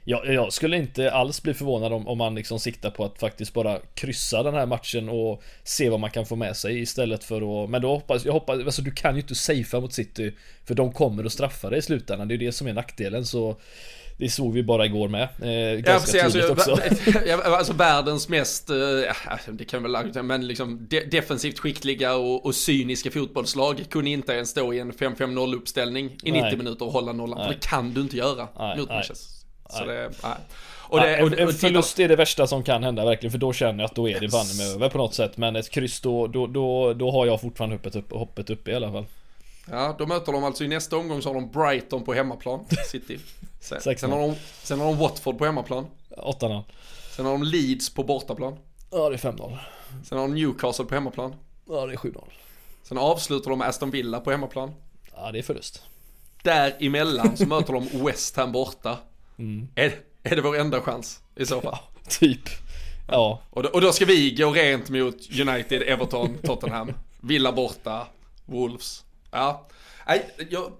[0.08, 3.54] jag, jag skulle inte alls bli förvånad om, om man liksom siktar på att faktiskt
[3.54, 7.64] bara kryssa den här matchen och se vad man kan få med sig istället för
[7.64, 7.70] att...
[7.70, 10.32] Men då hoppas jag, hoppas, alltså du kan ju inte safea mot City
[10.64, 13.56] För de kommer att straffa dig i slutändan, det är det som är nackdelen så
[14.18, 15.22] det såg vi bara igår med.
[15.22, 16.78] Eh, ganska ja, precis, alltså, också.
[17.44, 18.76] alltså världens mest, eh,
[19.52, 24.50] det kan väl men liksom de, defensivt skickliga och, och, cyniska fotbollslag kunde inte ens
[24.50, 27.38] stå i en 5-5-0 uppställning i 90 minuter och hålla nollan.
[27.38, 29.35] För det kan du inte göra nej, mot Manchester.
[29.68, 30.32] Så det, nej.
[30.88, 33.78] Och det, och, en förlust är det värsta som kan hända verkligen för då känner
[33.78, 35.36] jag att då är det banne med över på något sätt.
[35.36, 38.74] Men ett kryss då, då, då, då har jag fortfarande hoppet uppe, hoppet uppe i
[38.74, 39.06] alla fall.
[39.70, 43.18] Ja, då möter de alltså i nästa omgång så har de Brighton på hemmaplan, City.
[43.60, 45.86] Sen, sen, har, de, sen har de Watford på hemmaplan.
[46.16, 46.64] 8
[47.10, 48.56] Sen har de Leeds på bortaplan.
[48.90, 49.58] Ja, det är 5-0
[50.04, 51.34] Sen har de Newcastle på hemmaplan.
[51.68, 52.24] Ja, det är 7-0
[52.82, 54.72] Sen avslutar de med Aston Villa på hemmaplan.
[55.16, 55.82] Ja, det är förlust.
[56.42, 58.98] Däremellan så möter de West Ham borta
[59.38, 59.68] Mm.
[59.74, 61.78] Är, är det vår enda chans i så fall?
[62.04, 62.48] Ja, typ.
[63.08, 63.42] Ja.
[63.50, 68.06] Och då, och då ska vi gå rent mot United, Everton, Tottenham, Villa borta,
[68.44, 69.04] Wolves.
[69.30, 69.66] Ja.
[70.08, 70.72] Nej, jag,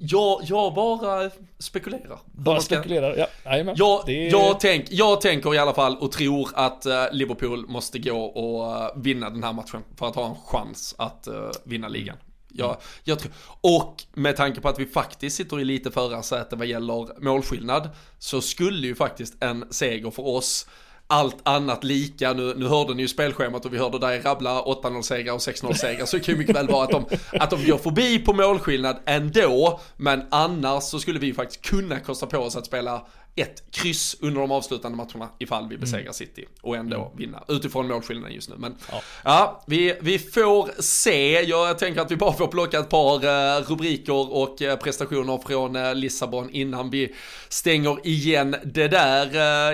[0.00, 2.18] jag, jag bara spekulerar.
[2.24, 3.26] Bara spekulerar, ja.
[3.44, 3.74] Jajamän.
[3.78, 4.30] Jag, är...
[4.30, 8.76] jag, tänk, jag tänker i alla fall och tror att uh, Liverpool måste gå och
[8.76, 12.16] uh, vinna den här matchen för att ha en chans att uh, vinna ligan.
[12.56, 16.66] Jag, jag tror, och med tanke på att vi faktiskt sitter i lite förarsäte vad
[16.66, 20.66] gäller målskillnad så skulle ju faktiskt en seger för oss
[21.06, 25.02] allt annat lika, nu, nu hörde ni ju spelschemat och vi hörde dig rabbla 8-0
[25.02, 27.04] segrar och 6-0 segrar, så det kan ju mycket väl vara att de,
[27.38, 32.00] att de går förbi på målskillnad ändå, men annars så skulle vi ju faktiskt kunna
[32.00, 36.12] kosta på oss att spela ett kryss under de avslutande matcherna ifall vi besegrar mm.
[36.12, 37.16] City och ändå mm.
[37.16, 38.54] vinna utifrån målskillnaden just nu.
[38.58, 41.40] Men ja, ja vi, vi får se.
[41.40, 45.76] Jag tänker att vi bara får plocka ett par uh, rubriker och uh, prestationer från
[45.76, 47.14] uh, Lissabon innan vi
[47.48, 49.24] stänger igen det där.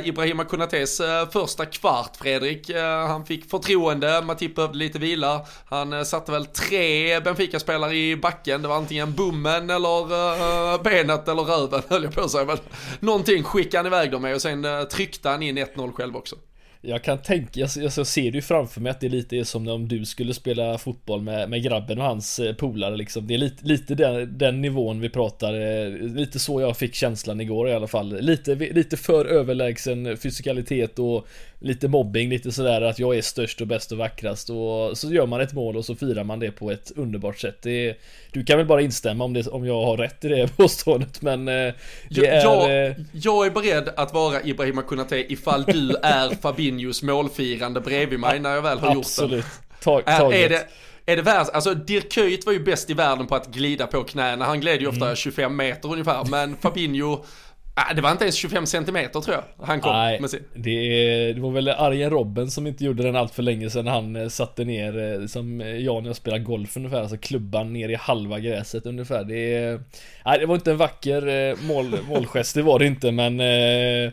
[0.06, 1.00] Ibrahima Konatés
[1.32, 2.70] första kvart, Fredrik.
[3.08, 5.46] han fick förtroende, Matip behövde lite vila.
[5.68, 8.62] Han satte väl tre Benfica-spelare i backen.
[8.62, 12.44] Det var antingen bommen eller benet eller röven höll jag på att säga.
[12.44, 12.58] Men
[13.00, 16.36] någonting skickade han iväg dem med och sen eh, tryckte han in 1-0 själv också.
[16.82, 19.68] Jag kan tänka, jag, jag ser det ju framför mig att det är lite som
[19.68, 23.26] om du skulle spela fotboll med, med grabben och hans eh, polare liksom.
[23.26, 27.40] Det är lite, lite den, den nivån vi pratar, eh, lite så jag fick känslan
[27.40, 28.20] igår i alla fall.
[28.20, 31.26] Lite, lite för överlägsen fysikalitet och
[31.60, 35.26] lite mobbing, lite sådär att jag är störst och bäst och vackrast och så gör
[35.26, 37.62] man ett mål och så firar man det på ett underbart sätt.
[37.62, 37.96] Det,
[38.32, 41.48] du kan väl bara instämma om, det, om jag har rätt i det påståendet men
[41.48, 41.74] eh, det
[42.10, 42.86] jag, är...
[42.86, 48.40] Jag, jag är beredd att vara Ibrahima Kunate ifall du är Fabinhos målfirande bredvid mig
[48.40, 49.32] när jag väl har Absolut.
[49.32, 50.12] gjort det.
[50.12, 50.34] Absolut.
[50.34, 50.66] Är, är det
[51.06, 51.50] är det värst?
[51.50, 54.44] Alltså Dirk Kuyt var ju bäst i världen på att glida på knäna.
[54.44, 55.16] Han gled ju ofta mm.
[55.16, 56.24] 25 meter ungefär.
[56.30, 57.24] Men Fabinho
[57.74, 60.44] Ah, det var inte ens 25 centimeter tror jag han kom Nej, med sin.
[60.54, 64.16] Det, det var väl Arjen Robben som inte gjorde den allt för länge sedan han
[64.16, 67.94] eh, satte ner, eh, som jag när jag spelade golf ungefär, alltså klubban ner i
[67.94, 69.24] halva gräset ungefär.
[69.24, 69.80] Det,
[70.24, 74.12] nej, det var inte en vacker eh, mål, målgest, det var det inte men det,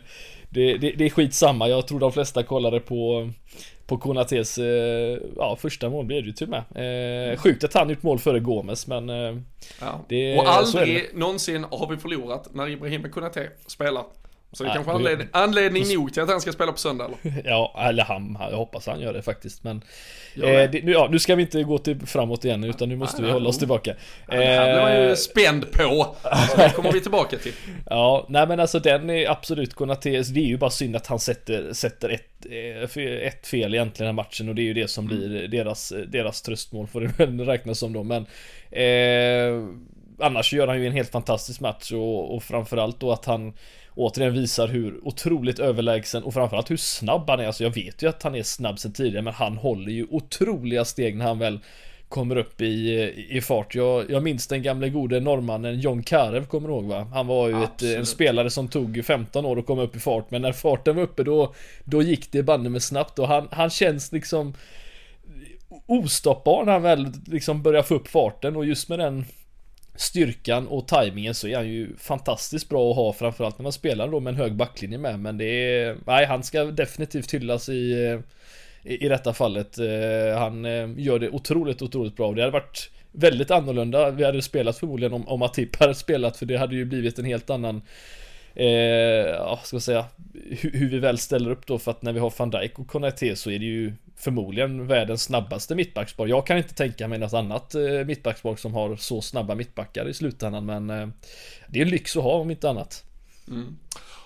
[0.78, 1.68] det, det är skitsamma.
[1.68, 3.30] Jag tror de flesta kollade på
[3.88, 7.32] på Konates eh, ja, första mål blev det ju till och med.
[7.32, 9.36] Eh, sjukt att han gjort mål före Gomes men eh,
[9.80, 10.00] ja.
[10.08, 14.04] det, Och aldrig någonsin har vi förlorat när Ibrahim Konate spelar.
[14.52, 17.42] Så det är kanske anledning, anledning nog till att han ska spela på söndag eller?
[17.44, 19.82] Ja, eller han, jag hoppas han gör det faktiskt men
[20.34, 23.22] eh, det, nu, ja, nu ska vi inte gå till framåt igen utan nu måste
[23.22, 23.94] vi hålla oss tillbaka
[24.28, 26.16] ja, Det här blir man ju eh, spänd på,
[26.50, 27.52] så det kommer vi tillbaka till
[27.86, 31.18] Ja, nej men alltså den är absolut Konates, det är ju bara synd att han
[31.18, 34.74] sätter, sätter ett, eh, ett fel egentligen i den här matchen och det är ju
[34.74, 35.50] det som blir mm.
[35.50, 38.26] deras, deras tröstmål får det väl räknas som då men
[38.70, 39.68] eh,
[40.20, 43.52] Annars gör han ju en helt fantastisk match och, och framförallt då att han
[43.98, 47.46] återigen visar hur otroligt överlägsen och framförallt hur snabb han är.
[47.46, 50.84] Alltså jag vet ju att han är snabb sen tidigare men han håller ju otroliga
[50.84, 51.60] steg när han väl
[52.08, 53.74] kommer upp i, i fart.
[53.74, 57.06] Jag, jag minns den gamle gode norrmannen John Karev kommer du ihåg va?
[57.12, 60.30] Han var ju ett, en spelare som tog 15 år att komma upp i fart
[60.30, 63.70] men när farten var uppe då, då gick det banne med snabbt och han, han
[63.70, 64.54] känns liksom
[65.86, 69.24] ostoppbar när han väl liksom börjar få upp farten och just med den
[70.00, 74.08] styrkan och tajmingen så är han ju fantastiskt bra att ha framförallt när man spelar
[74.08, 78.18] då med en hög backlinje med men det är Nej han ska definitivt hyllas i
[78.82, 79.78] i, i detta fallet.
[79.78, 82.32] Eh, han eh, gör det otroligt otroligt bra.
[82.32, 84.10] Det hade varit Väldigt annorlunda.
[84.10, 87.24] Vi hade spelat förmodligen om, om Atip hade spelat för det hade ju blivit en
[87.24, 87.82] helt annan
[88.58, 90.04] eh, ja, ska jag säga
[90.50, 92.86] hur, hur, vi väl ställer upp då för att när vi har van Dijk och
[92.86, 96.26] Konate så är det ju förmodligen världens snabbaste mittbackspar.
[96.26, 100.14] Jag kan inte tänka mig något annat eh, mittbackspar som har så snabba mittbackar i
[100.14, 101.08] slutändan men eh,
[101.68, 103.04] det är en lyx att ha om inte annat.
[103.48, 103.78] Mm.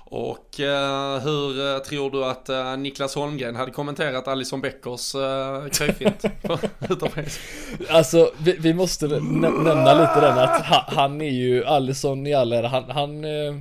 [0.04, 5.68] Och eh, hur eh, tror du att eh, Niklas Holmgren hade kommenterat Alison Beckers eh,
[5.68, 6.24] kröjfint
[7.88, 12.52] Alltså vi, vi måste nämna lite den att han, han är ju Alison i all
[12.52, 13.54] ära, han, han eh,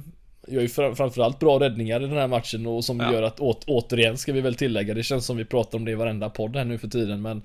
[0.52, 3.14] gör ju framförallt bra räddningar i den här matchen och som ja.
[3.14, 5.92] gör att å, återigen ska vi väl tillägga Det känns som vi pratar om det
[5.92, 7.42] i varenda podd här nu för tiden men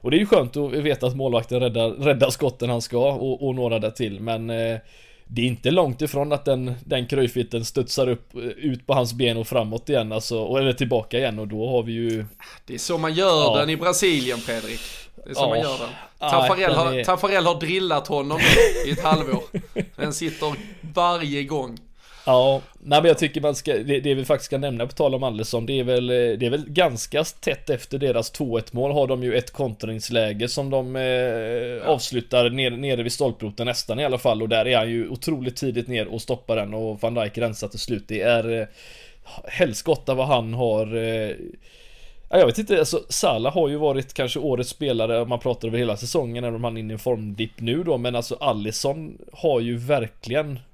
[0.00, 3.46] Och det är ju skönt att veta att målvakten räddar, räddar skotten han ska och,
[3.46, 4.78] och några där till men eh,
[5.26, 9.12] det är inte långt ifrån att den, den kröjfitten studsar upp eh, ut på hans
[9.12, 12.24] ben och framåt igen alltså, eller tillbaka igen och då har vi ju
[12.66, 13.56] Det är så man gör ja.
[13.60, 14.80] den i Brasilien Fredrik
[15.24, 15.48] Det är så ja.
[15.48, 15.88] man gör den
[16.30, 17.04] Taffarel, har, är...
[17.04, 18.40] Taffarel har drillat honom
[18.86, 19.42] i ett halvår
[19.96, 20.54] Den sitter
[20.94, 21.78] varje gång
[22.26, 25.14] Ja, nej men jag tycker man ska, det, det vi faktiskt ska nämna på tal
[25.14, 29.06] om Allison, det är väl, det är väl ganska tätt efter deras 2-1 mål har
[29.06, 34.18] de ju ett kontringsläge som de eh, avslutar ner, nere vid stolproten nästan i alla
[34.18, 37.38] fall och där är han ju otroligt tidigt ner och stoppar den och van Dijk
[37.38, 38.04] rensar till slut.
[38.08, 38.66] Det är eh,
[39.44, 41.36] helskotta vad han har eh,
[42.28, 45.78] jag vet inte, alltså Salah har ju varit kanske årets spelare om man pratar över
[45.78, 49.18] hela säsongen även om han är inne i en formdipp nu då men alltså Allison
[49.32, 50.58] har ju verkligen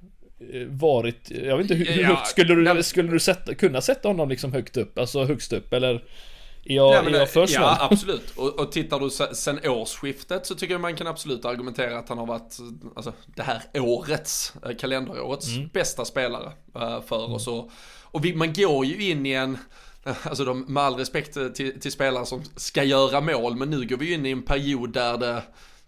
[0.67, 4.29] varit, jag vet inte hur, hur högt skulle du, skulle du sätta, kunna sätta honom
[4.29, 6.03] liksom högt upp, alltså högst upp eller?
[6.63, 7.61] Är jag, ja, är jag för snäll?
[7.61, 8.31] Ja, absolut.
[8.35, 12.17] Och, och tittar du sen årsskiftet så tycker jag man kan absolut argumentera att han
[12.17, 12.57] har varit,
[12.95, 15.69] alltså det här årets, eh, kalenderårets mm.
[15.73, 17.31] bästa spelare uh, för mm.
[17.31, 17.47] oss.
[17.47, 19.57] Och, och vi, man går ju in i en,
[20.23, 23.97] alltså de, med all respekt till, till spelare som ska göra mål, men nu går
[23.97, 25.43] vi in i en period där det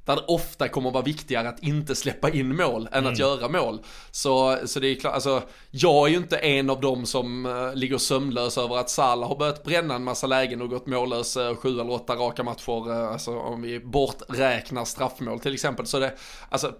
[0.05, 3.13] där det ofta kommer att vara viktigare att inte släppa in mål än mm.
[3.13, 3.79] att göra mål.
[4.11, 7.75] Så, så det är klart, alltså jag är ju inte en av dem som uh,
[7.75, 11.55] ligger sömnlös över att Salah har börjat bränna en massa lägen och gått mållös uh,
[11.55, 15.85] sju eller åtta raka matcher, uh, alltså om vi borträknar straffmål till exempel.
[15.85, 16.13] Så det,
[16.49, 16.73] alltså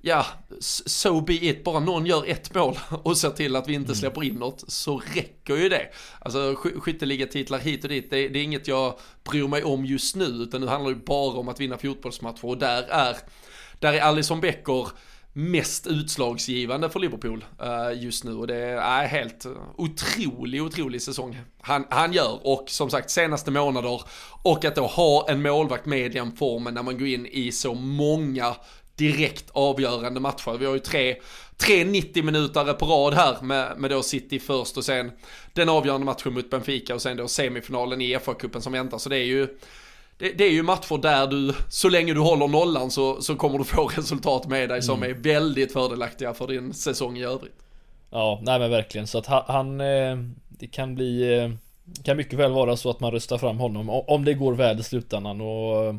[0.00, 0.26] ja,
[0.60, 3.96] so be it, bara någon gör ett mål och ser till att vi inte mm.
[3.96, 5.86] släpper in något så räcker ju det.
[6.18, 8.98] Alltså skytteligatitlar hit och dit, det, det, är inget jag
[9.30, 12.58] bryr mig om just nu, utan nu handlar det bara om att vinna fotbollsmatcher och
[12.58, 13.16] där är,
[13.78, 14.88] där är Alisson Becker
[15.32, 21.84] mest utslagsgivande för Liverpool uh, just nu och det är helt otrolig, otrolig säsong han,
[21.90, 24.02] han gör och som sagt senaste månader
[24.42, 27.74] och att då ha en målvakt med den formen när man går in i så
[27.74, 28.54] många
[28.98, 30.58] direkt avgörande matcher.
[30.58, 31.16] Vi har ju tre,
[31.56, 35.12] tre 90 minuter på rad här med, med då City först och sen
[35.52, 38.98] den avgörande matchen mot Benfica och sen då semifinalen i FA-cupen som väntar.
[38.98, 39.48] Så det är ju
[40.18, 43.58] det, det, är ju matcher där du, så länge du håller nollan så, så kommer
[43.58, 45.10] du få resultat med dig som mm.
[45.10, 47.56] är väldigt fördelaktiga för din säsong i övrigt.
[48.10, 49.06] Ja, nej men verkligen.
[49.06, 50.16] Så att han, eh,
[50.48, 51.50] det kan bli, eh,
[52.04, 54.82] kan mycket väl vara så att man röstar fram honom om det går väl i
[54.82, 55.94] slutändan och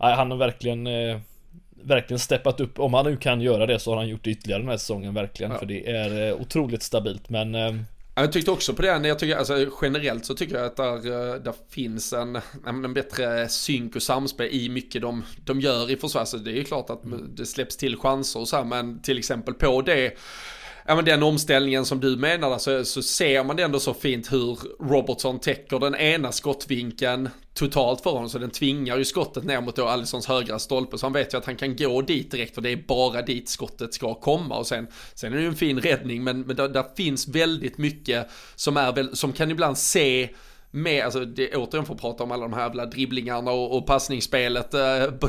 [0.00, 0.86] nej, han har verkligen
[1.82, 2.78] verkligen steppat upp.
[2.78, 5.14] Om han nu kan göra det så har han gjort det ytterligare den här säsongen
[5.14, 5.52] verkligen.
[5.52, 5.58] Ja.
[5.58, 7.74] För det är eh, otroligt stabilt men eh,
[8.18, 11.34] jag tyckte också på det, jag tycker, alltså, generellt så tycker jag att där, eh,
[11.34, 16.24] där finns en, en bättre synk och samspel i mycket de, de gör i försvar.
[16.24, 17.34] Så det är ju klart att mm.
[17.34, 20.16] det släpps till chanser och så här, men till exempel på det
[20.86, 24.32] ja, men den omställningen som du menar så, så ser man det ändå så fint
[24.32, 29.60] hur Robertson täcker den ena skottvinkeln totalt för honom så den tvingar ju skottet ner
[29.60, 30.98] mot då Alissons högra stolpe.
[30.98, 33.48] Så han vet ju att han kan gå dit direkt för det är bara dit
[33.48, 34.58] skottet ska komma.
[34.58, 37.78] Och sen, sen är det ju en fin räddning men, men där, där finns väldigt
[37.78, 40.28] mycket som är väl, som kan ibland se
[40.70, 44.74] med, alltså det återigen att prata om alla de här jävla dribblingarna och, och passningsspelet
[44.74, 44.80] eh,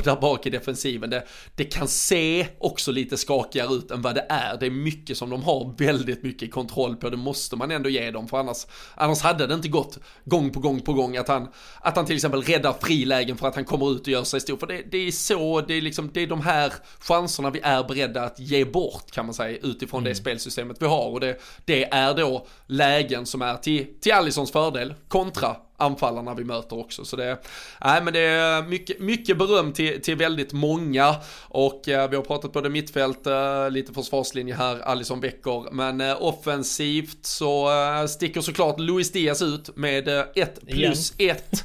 [0.04, 1.10] där bak i defensiven.
[1.10, 1.24] Det,
[1.54, 4.56] det kan se också lite skakigare ut än vad det är.
[4.60, 7.10] Det är mycket som de har väldigt mycket kontroll på.
[7.10, 10.60] Det måste man ändå ge dem för annars, annars hade det inte gått gång på
[10.60, 11.48] gång på gång att han,
[11.80, 14.56] att han till exempel räddar frilägen för att han kommer ut och gör sig stor.
[14.56, 17.84] För det, det är så, det är liksom, det är de här chanserna vi är
[17.84, 20.10] beredda att ge bort kan man säga utifrån mm.
[20.10, 21.08] det spelsystemet vi har.
[21.08, 26.34] Och det, det är då lägen som är till, till Allisons fördel kontra kontra anfallarna
[26.34, 27.04] vi möter också.
[27.04, 27.38] Så det,
[27.84, 32.22] nej, men det är mycket, mycket beröm till, till väldigt många och eh, vi har
[32.22, 38.40] pratat både mittfält, eh, lite försvarslinje här, Alison Becker, men eh, offensivt så eh, sticker
[38.40, 41.64] såklart Luis Diaz ut med 1 eh, plus 1.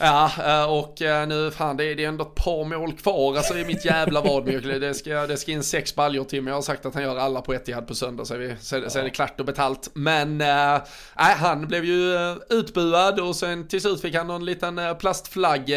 [0.00, 3.36] Ja, eh, och eh, nu, fan det är, det är ändå ett par mål kvar
[3.36, 4.64] alltså i mitt jävla vadmjölk.
[4.80, 7.16] Det ska, det ska in sex baljor till, men jag har sagt att han gör
[7.16, 8.90] alla på Etihad på söndag, så är, vi, så, ja.
[8.90, 9.90] så är det klart och betalt.
[9.92, 10.80] Men, äh,
[11.14, 12.14] han blev ju
[12.50, 15.70] utbuad och sen till slut fick han någon liten plastflagg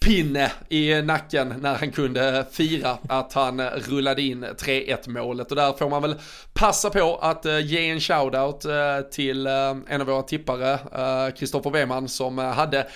[0.00, 5.72] pinne i nacken när han kunde fira att han rullade in 3-1 målet och där
[5.72, 6.14] får man väl
[6.52, 11.70] passa på att eh, ge en shoutout eh, till eh, en av våra tippare, Kristoffer
[11.70, 12.86] Weman som hade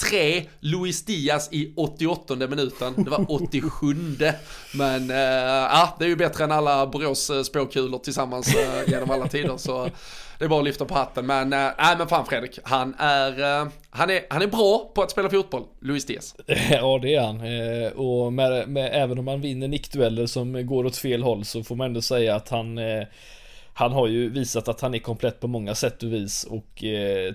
[0.00, 3.04] 1-3 Luis Diaz i 88 minuten.
[3.04, 3.86] Det var 87
[4.74, 8.54] men ja, det är ju bättre än alla Borås spåkulor tillsammans
[8.86, 9.56] genom alla tider.
[9.56, 9.90] Så
[10.38, 11.26] det är bara att lyfta på hatten.
[11.26, 14.90] Men eh, nej äh, men fan Fredrik, han är, eh, han är, han är bra
[14.94, 16.34] på att spela fotboll, Luis Diaz.
[16.70, 17.40] Ja det är han.
[17.40, 21.64] Eh, och med, med, även om han vinner nickdueller som går åt fel håll så
[21.64, 22.80] får man ändå säga att han
[23.76, 26.84] han har ju visat att han är komplett på många sätt och vis och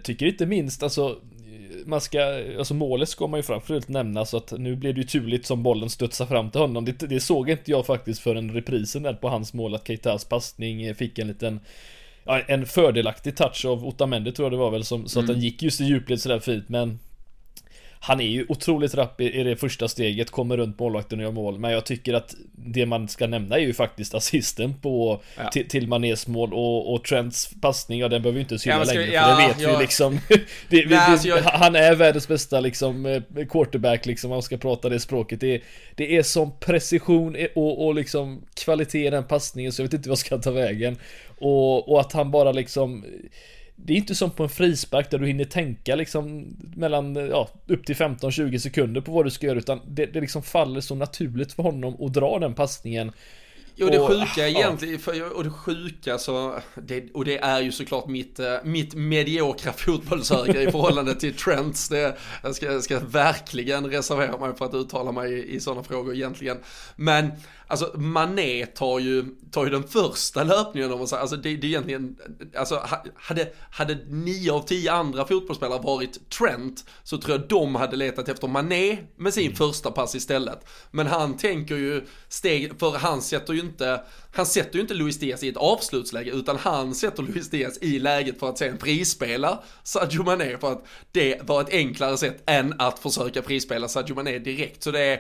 [0.04, 1.16] tycker inte minst alltså
[1.86, 2.20] man ska,
[2.58, 5.64] alltså målet ska man ju framförallt nämna så att nu blev det ju turligt som
[5.64, 6.86] bollen studsar fram till honom.
[6.86, 10.96] Det, det såg inte jag faktiskt förrän reprisen där på hans mål att Keitas passning
[10.96, 11.60] fick en liten
[12.48, 15.30] en fördelaktig touch av Otamendi tror jag det var väl som, så mm.
[15.30, 17.00] att den gick just i djupled sådär fint men
[18.02, 21.60] han är ju otroligt rapp i, det första steget, kommer runt målvakten och gör mål.
[21.60, 25.50] Men jag tycker att det man ska nämna är ju faktiskt assisten på ja.
[25.50, 28.84] till, till Manés mål och, och Trents passning, ja den behöver vi inte syna ja,
[28.84, 29.06] längre.
[29.06, 29.72] Ja, för det vet ja.
[29.78, 30.20] vi liksom.
[30.70, 31.38] det, Nej, alltså jag...
[31.42, 35.40] Han är världens bästa liksom eh, quarterback liksom, om man ska prata det språket.
[35.40, 35.62] Det,
[35.96, 40.10] det är som precision och, och liksom kvalitet i den passningen så jag vet inte
[40.10, 40.98] vad jag ska ta vägen.
[41.40, 43.06] Och, och att han bara liksom
[43.86, 47.86] det är inte som på en frispark där du hinner tänka liksom mellan, ja, upp
[47.86, 51.54] till 15-20 sekunder på vad du ska göra utan det, det liksom faller så naturligt
[51.54, 53.12] för honom att dra den passningen.
[53.80, 58.08] Jo det sjuka egentligen, för, och det sjuka så, det, och det är ju såklart
[58.08, 61.90] mitt, eh, mitt mediokra fotbollsöga i förhållande till Trents.
[61.90, 66.16] Det, jag, ska, ska verkligen reservera mig för att uttala mig i, i sådana frågor
[66.16, 66.58] egentligen.
[66.96, 67.32] Men
[67.72, 71.68] Alltså Mané tar ju, tar ju den första löpningen om man säger, alltså det, det
[71.68, 72.16] är egentligen,
[72.58, 72.84] alltså
[73.16, 78.30] hade, hade nio av tio andra fotbollsspelare varit Trent så tror jag de hade letat
[78.30, 79.56] efter Mané med sin mm.
[79.56, 80.68] första pass istället.
[80.92, 84.02] Men han tänker ju steg, för han sätter ju inte,
[84.32, 88.00] han sätter ju inte Luis Diaz i ett avslutsläge utan han sätter Luis Diaz i
[88.00, 92.74] läget för att sen prispela Sadio Mané för att det var ett enklare sätt än
[92.80, 94.84] att försöka frispela Sadio Mané direkt.
[94.84, 95.20] Så det är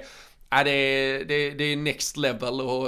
[0.51, 2.87] Ja, det är, det, det är next level och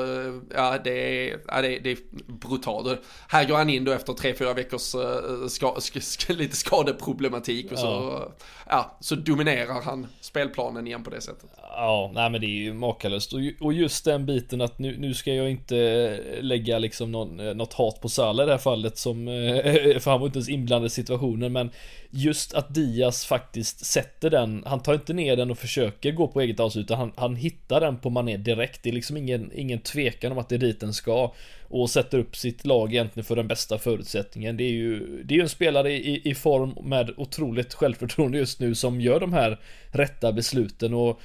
[0.55, 1.97] ja, det är, ja, det, det är
[2.27, 2.99] brutalt.
[3.27, 7.71] Här går han in då efter tre, fyra veckors uh, ska, ska, ska, lite skadeproblematik
[7.71, 8.31] och så, ja.
[8.69, 11.49] ja, så dominerar han spelplanen igen på det sättet.
[11.57, 13.33] Ja, nej men det är ju makalöst.
[13.59, 17.73] Och, just den biten att nu, nu ska jag inte lägga liksom någon, eh, något
[17.73, 19.33] hat på Salah i det här fallet som, eh,
[19.99, 21.71] för han var inte ens inblandad i situationen, men
[22.11, 26.41] just att Diaz faktiskt sätter den, han tar inte ner den och försöker gå på
[26.41, 28.83] eget avslut, utan han, han hittar den på Mané direkt.
[28.83, 31.33] Det är liksom ingen, ingen tvekan om att det är dit den ska.
[31.67, 34.57] Och sätter upp sitt lag egentligen för den bästa förutsättningen.
[34.57, 38.59] Det är ju, det är ju en spelare i, i form med otroligt självförtroende just
[38.59, 39.59] nu som gör de här
[39.91, 41.21] rätta besluten och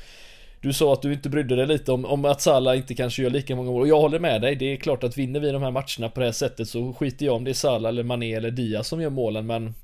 [0.61, 3.31] du sa att du inte brydde dig lite om, om att Salah inte kanske gör
[3.31, 4.57] lika många mål och jag håller med dig.
[4.57, 7.27] Det är klart att vinner vi de här matcherna på det här sättet så skiter
[7.27, 9.75] jag om det är Salah eller Mané eller Diaz som gör målen men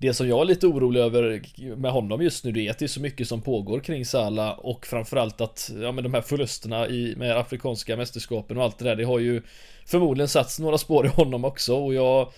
[0.00, 1.42] det som jag är lite orolig över
[1.76, 4.58] med honom just nu det är att det är så mycket som pågår kring Salah
[4.58, 8.84] och framförallt att ja men de här förlusterna i med afrikanska mästerskapen och allt det
[8.84, 9.42] där det har ju
[9.86, 12.32] förmodligen satt några spår i honom också och jag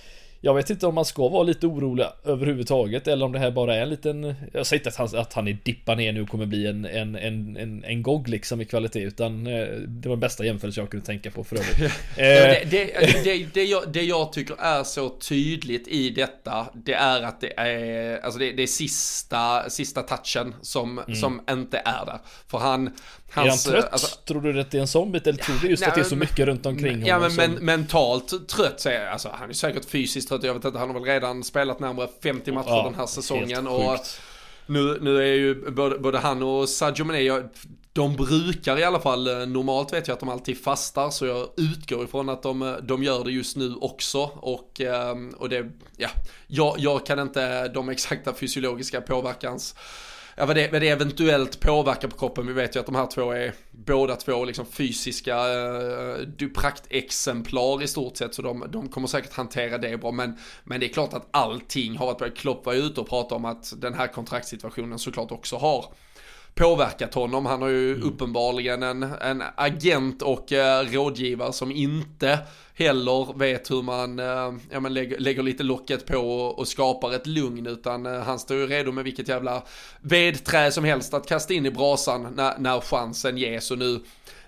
[0.44, 3.76] jag vet inte om man ska vara lite orolig överhuvudtaget eller om det här bara
[3.76, 6.28] är en liten Jag säger inte att han, att han är dippar ner nu och
[6.28, 10.16] kommer bli en, en, en, en, en GOG liksom i kvalitet utan eh, Det var
[10.16, 11.78] den bästa jämförelse jag kunde tänka på för övrigt
[12.16, 16.94] ja, det, det, det, det, jag, det jag tycker är så tydligt i detta Det
[16.94, 21.14] är att det är Alltså det, det är sista, sista touchen som, mm.
[21.14, 22.90] som inte är där För han
[23.34, 23.92] Hans, är han trött?
[23.92, 25.26] Alltså, tror du att det är en bit?
[25.26, 27.08] Eller tror du just nej, att det är så mycket runt omkring honom?
[27.08, 30.42] Ja men, men mentalt trött så är alltså han är säkert fysiskt trött.
[30.42, 33.66] Jag vet inte, han har väl redan spelat närmare 50 matcher ja, den här säsongen.
[33.66, 33.98] Och
[34.66, 37.42] nu, nu är ju både, både han och Sadio Mané,
[37.92, 41.48] de brukar i alla fall, eh, normalt vet jag att de alltid fastar så jag
[41.56, 44.22] utgår ifrån att de, eh, de gör det just nu också.
[44.36, 46.08] Och, ehm, och det, ja,
[46.46, 49.74] jag, jag kan inte de exakta fysiologiska påverkans
[50.36, 52.46] ja, vad, det, vad det eventuellt påverkar på kroppen.
[52.46, 57.88] Vi vet ju att de här två är båda två liksom fysiska eh, dupraktexemplar i
[57.88, 58.34] stort sett.
[58.34, 60.12] Så de, de kommer säkert hantera det bra.
[60.12, 63.34] Men, men det är klart att allting har varit på Klopp var ute och pratade
[63.34, 65.84] om att den här kontraktssituationen såklart också har
[66.54, 67.46] påverkat honom.
[67.46, 68.08] Han har ju mm.
[68.08, 72.38] uppenbarligen en, en agent och eh, rådgivare som inte
[72.74, 77.12] heller vet hur man eh, ja, men lägger, lägger lite locket på och, och skapar
[77.12, 79.62] ett lugn utan eh, han står ju redo med vilket jävla
[80.00, 84.00] vedträ som helst att kasta in i brasan när, när chansen ges och nu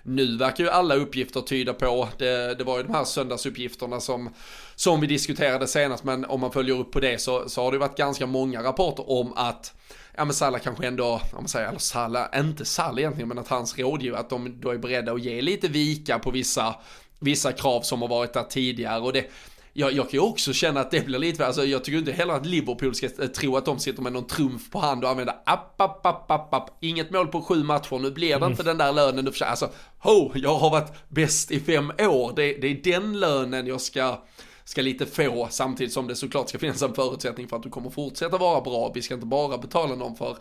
[0.07, 4.29] nu verkar ju alla uppgifter tyda på, det, det var ju de här söndagsuppgifterna som,
[4.75, 7.77] som vi diskuterade senast, men om man följer upp på det så, så har det
[7.77, 9.73] varit ganska många rapporter om att
[10.17, 13.47] ja men Salah kanske ändå, om man säger, eller Salah, inte Salah egentligen, men att
[13.47, 16.75] hans rådgivare, att de då är beredda att ge lite vika på vissa,
[17.19, 19.01] vissa krav som har varit där tidigare.
[19.01, 19.31] Och det,
[19.77, 22.33] jag, jag kan ju också känna att det blir lite, alltså jag tycker inte heller
[22.33, 25.81] att Liverpool ska tro att de sitter med någon trumf på hand och använder app,
[25.81, 28.51] app, app, app, app, inget mål på sju matcher, nu blir det mm.
[28.51, 32.33] inte den där lönen du försöker, alltså, ho, jag har varit bäst i fem år,
[32.35, 34.17] det, det är den lönen jag ska,
[34.65, 37.89] ska lite få samtidigt som det såklart ska finnas en förutsättning för att du kommer
[37.89, 38.91] fortsätta vara bra.
[38.95, 40.37] Vi ska inte bara betala någon för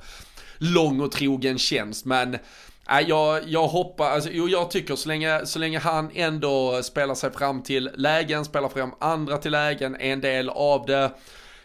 [0.58, 2.38] lång och trogen tjänst men
[2.88, 7.14] Nej, jag, jag hoppas, alltså, jo, jag tycker så länge, så länge han ändå spelar
[7.14, 11.10] sig fram till lägen, spelar fram andra till lägen, en del av det.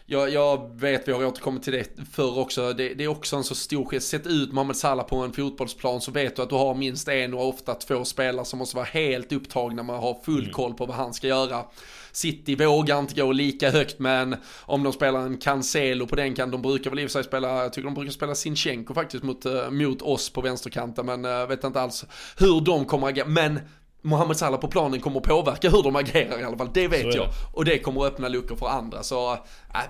[0.06, 3.44] Jag, jag vet, vi har återkommit till det förr också, det, det är också en
[3.44, 4.08] så stor gest.
[4.08, 7.34] Sätt ut Mohamed Salah på en fotbollsplan så vet du att du har minst en
[7.34, 10.52] och ofta två spelare som måste vara helt upptagna med att ha full mm.
[10.52, 11.64] koll på vad han ska göra.
[12.12, 16.50] City vågar inte gå lika högt men om de spelar en Cancelo på den kan
[16.50, 19.24] de brukar väl i och för sig spela, jag tycker de brukar spela Sinchenko faktiskt
[19.24, 22.04] mot, uh, mot oss på vänsterkanten men uh, vet inte alls
[22.38, 23.26] hur de kommer agera.
[23.26, 23.60] Men
[24.02, 27.28] Mohamed Salah på planen kommer påverka hur de agerar i alla fall, det vet jag.
[27.52, 29.38] Och det kommer att öppna luckor för andra så äh,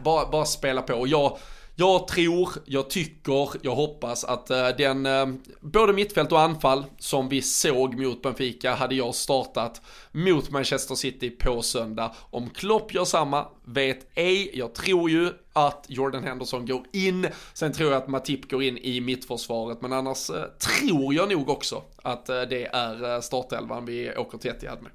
[0.04, 0.94] bara, bara spela på.
[0.94, 1.38] Och jag
[1.80, 5.26] jag tror, jag tycker, jag hoppas att eh, den, eh,
[5.60, 11.30] både mittfält och anfall som vi såg mot Benfica hade jag startat mot Manchester City
[11.30, 12.14] på söndag.
[12.30, 14.50] Om Klopp gör samma, vet ej.
[14.54, 17.26] Jag tror ju att Jordan Henderson går in.
[17.54, 19.82] Sen tror jag att Matip går in i mittförsvaret.
[19.82, 24.82] Men annars eh, tror jag nog också att det är startelvan vi åker till Etihad
[24.82, 24.92] med.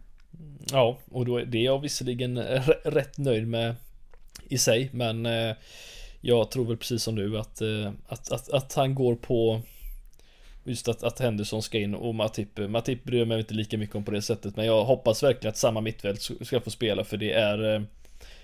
[0.71, 2.39] Ja, och då är det jag visserligen
[2.83, 3.75] rätt nöjd med
[4.49, 5.27] i sig, men
[6.27, 9.61] jag tror väl precis som du att, eh, att, att, att han går på
[10.67, 14.03] Just att, att Henderson ska in och Matip Matip bryr mig inte lika mycket om
[14.03, 17.31] på det sättet Men jag hoppas verkligen att samma mittfält ska få spela för det
[17.31, 17.81] är eh,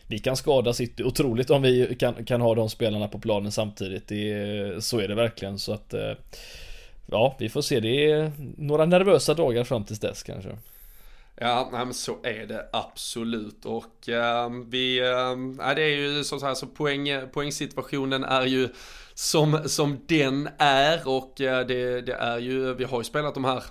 [0.07, 4.07] Vi kan skada City otroligt om vi kan, kan ha de spelarna på planen samtidigt.
[4.07, 6.13] Det, Så är det verkligen så att eh,
[7.05, 7.79] Ja vi får se.
[7.79, 10.49] Det är några nervösa dagar fram tills dess kanske.
[11.35, 13.65] Ja, nej, men så är det absolut.
[13.65, 18.69] Och äh, vi, äh, det är ju så här så poäng, poängsituationen är ju
[19.13, 21.07] som, som den är.
[21.07, 23.63] Och äh, det, det är ju, vi har ju spelat de här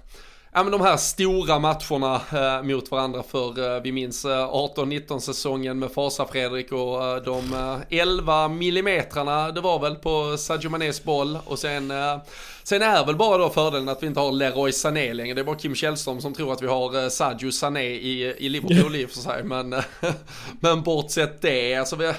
[0.53, 5.19] ja, men de här stora matcherna eh, mot varandra för eh, vi minns eh, 18-19
[5.19, 10.71] säsongen med Fasa Fredrik och eh, de eh, 11 millimetrarna det var väl på Sadio
[10.71, 12.17] Manés boll och sen eh,
[12.63, 15.35] Sen är väl bara då fördelen att vi inte har Leroy Sané längre.
[15.35, 18.49] Det är bara Kim Källström som tror att vi har eh, Sadio Sané i, i
[18.49, 19.45] Liverpool i och för sig.
[19.45, 19.85] Men, eh,
[20.61, 22.13] men bortsett det, alltså vi,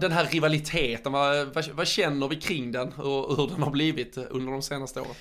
[0.00, 4.16] den här rivaliteten, vad, vad, vad, känner vi kring den och hur den har blivit
[4.16, 5.14] under de senaste åren?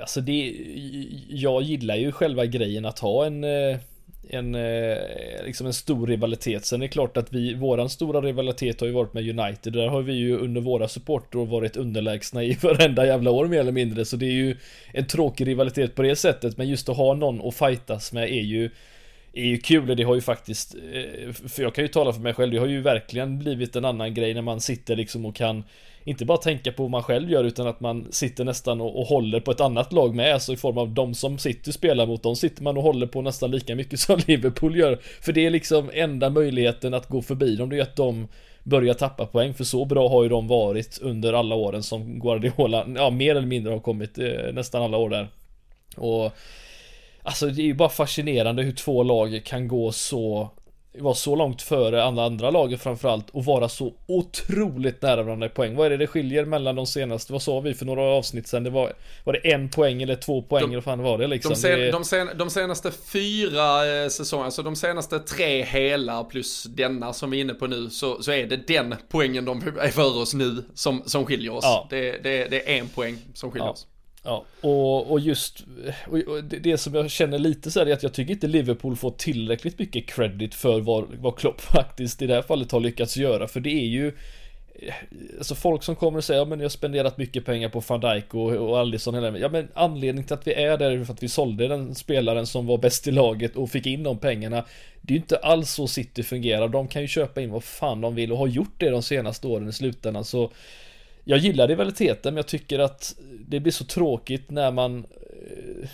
[0.00, 0.56] Alltså det,
[1.28, 3.78] jag gillar ju själva grejen att ha en eh,
[4.30, 4.98] en, eh,
[5.44, 6.64] liksom en stor rivalitet.
[6.64, 9.72] Sen är det klart att vi, våran stora rivalitet har ju varit med United.
[9.72, 13.72] Där har vi ju under våra supportrar varit underlägsna i varenda jävla år mer eller
[13.72, 14.04] mindre.
[14.04, 14.56] Så det är ju
[14.92, 16.56] en tråkig rivalitet på det sättet.
[16.56, 18.70] Men just att ha någon att fightas med är ju
[19.32, 22.20] är ju kul och det har ju faktiskt eh, För jag kan ju tala för
[22.20, 25.36] mig själv Det har ju verkligen blivit en annan grej när man sitter liksom och
[25.36, 25.64] kan
[26.08, 29.06] inte bara tänka på vad man själv gör utan att man sitter nästan och, och
[29.06, 32.22] håller på ett annat lag med, alltså i form av de som City spelar mot,
[32.22, 34.98] de sitter man och håller på nästan lika mycket som Liverpool gör.
[35.20, 38.28] För det är liksom enda möjligheten att gå förbi dem, det är att de
[38.62, 42.86] börjar tappa poäng, för så bra har ju de varit under alla åren som Guardiola,
[42.96, 45.28] ja mer eller mindre har kommit eh, nästan alla år där.
[45.96, 46.32] Och
[47.22, 50.50] Alltså det är ju bara fascinerande hur två lag kan gå så
[51.00, 55.50] vara så långt före alla andra lagen framförallt och vara så otroligt nära varandra i
[55.50, 55.76] poäng.
[55.76, 58.64] Vad är det det skiljer mellan de senaste, vad sa vi för några avsnitt sen?
[58.64, 58.92] Det var,
[59.24, 61.52] var det en poäng eller två poäng eller vad fan var det liksom?
[61.52, 61.90] De, sen, det...
[61.90, 67.30] de, sen, de senaste fyra eh, säsongerna, alltså de senaste tre hela plus denna som
[67.30, 70.34] vi är inne på nu, så, så är det den poängen de är för oss
[70.34, 71.64] nu som, som skiljer oss.
[71.64, 71.86] Ja.
[71.90, 73.72] Det, det, det är en poäng som skiljer ja.
[73.72, 73.86] oss.
[74.28, 75.64] Ja, och, och just
[76.06, 78.96] och det, det, som jag känner lite så här är att jag tycker inte Liverpool
[78.96, 83.16] får tillräckligt mycket credit för vad, vad Klopp faktiskt i det här fallet har lyckats
[83.16, 83.48] göra.
[83.48, 84.06] För det är ju
[84.74, 84.94] eh,
[85.38, 88.00] Alltså folk som kommer och säger ja men jag har spenderat mycket pengar på van
[88.00, 91.12] Dijk och, och Alisson hela Ja men anledningen till att vi är där är för
[91.12, 94.64] att vi sålde den spelaren som var bäst i laget och fick in de pengarna
[95.00, 96.68] Det är ju inte alls så City fungerar.
[96.68, 99.46] De kan ju köpa in vad fan de vill och har gjort det de senaste
[99.46, 100.50] åren i slutändan så
[101.30, 103.14] jag gillar rivaliteten men jag tycker att
[103.48, 105.88] det blir så tråkigt när man eh,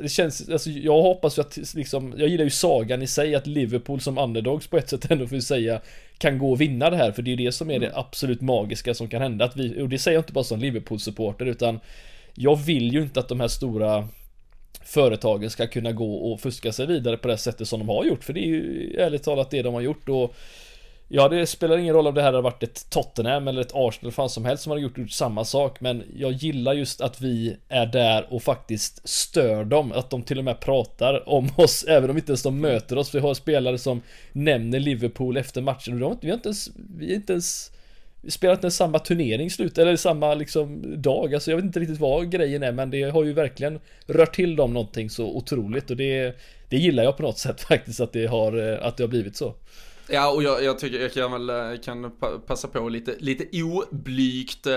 [0.00, 3.46] det känns, alltså jag hoppas ju att liksom, jag gillar ju sagan i sig att
[3.46, 5.80] Liverpool som underdogs på ett sätt ändå får säga
[6.18, 7.98] kan gå och vinna det här för det är ju det som är det mm.
[7.98, 11.46] absolut magiska som kan hända att vi, och det säger jag inte bara som Liverpool-supporter
[11.46, 11.80] utan
[12.34, 14.08] jag vill ju inte att de här stora
[14.84, 18.24] företagen ska kunna gå och fuska sig vidare på det sättet som de har gjort
[18.24, 20.34] för det är ju ärligt talat det de har gjort och
[21.14, 24.12] Ja, det spelar ingen roll om det här hade varit ett Tottenham eller ett Arsenal,
[24.12, 25.80] fan som helst som hade gjort, gjort samma sak.
[25.80, 29.92] Men jag gillar just att vi är där och faktiskt stör dem.
[29.92, 33.14] Att de till och med pratar om oss, även om inte ens de möter oss.
[33.14, 34.02] Vi har spelare som
[34.32, 36.02] nämner Liverpool efter matchen.
[36.02, 37.72] Och vi har inte ens, vi har inte ens
[38.20, 41.34] vi spelar inte ens samma turnering slut, eller samma liksom dag.
[41.34, 44.56] Alltså jag vet inte riktigt vad grejen är, men det har ju verkligen rört till
[44.56, 45.90] dem någonting så otroligt.
[45.90, 46.36] Och det,
[46.68, 49.36] det gillar jag på något sätt faktiskt, att det har, eh, att det har blivit
[49.36, 49.54] så.
[50.08, 52.12] Ja, och jag, jag, tycker jag kan väl eh, kan
[52.46, 54.74] passa på lite, lite oblygt eh,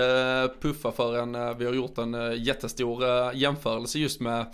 [0.60, 3.04] puffa för en, eh, vi har gjort en jättestor
[3.34, 4.46] jämförelse just med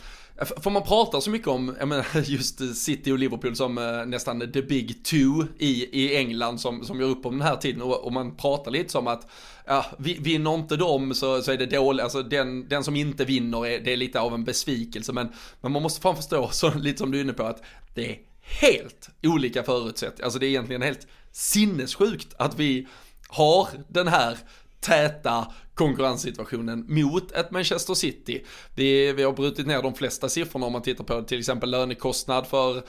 [0.63, 3.75] för man pratar så mycket om, jag menar, just City och Liverpool som
[4.07, 7.83] nästan the big two i, i England som, som gör upp om den här tiden.
[7.83, 9.31] Och, och man pratar lite som att
[9.67, 13.67] ja, vinner inte de så, så är det dåligt, alltså den, den som inte vinner
[13.67, 15.13] är, det är lite av en besvikelse.
[15.13, 15.29] Men,
[15.61, 17.63] men man måste fan förstå, så, lite som du är inne på, att
[17.95, 20.25] det är helt olika förutsättningar.
[20.25, 22.87] Alltså det är egentligen helt sinnessjukt att vi
[23.29, 24.39] har den här
[24.81, 28.45] täta konkurrenssituationen mot ett Manchester City.
[28.75, 32.47] Vi, vi har brutit ner de flesta siffrorna om man tittar på till exempel lönekostnad
[32.47, 32.83] för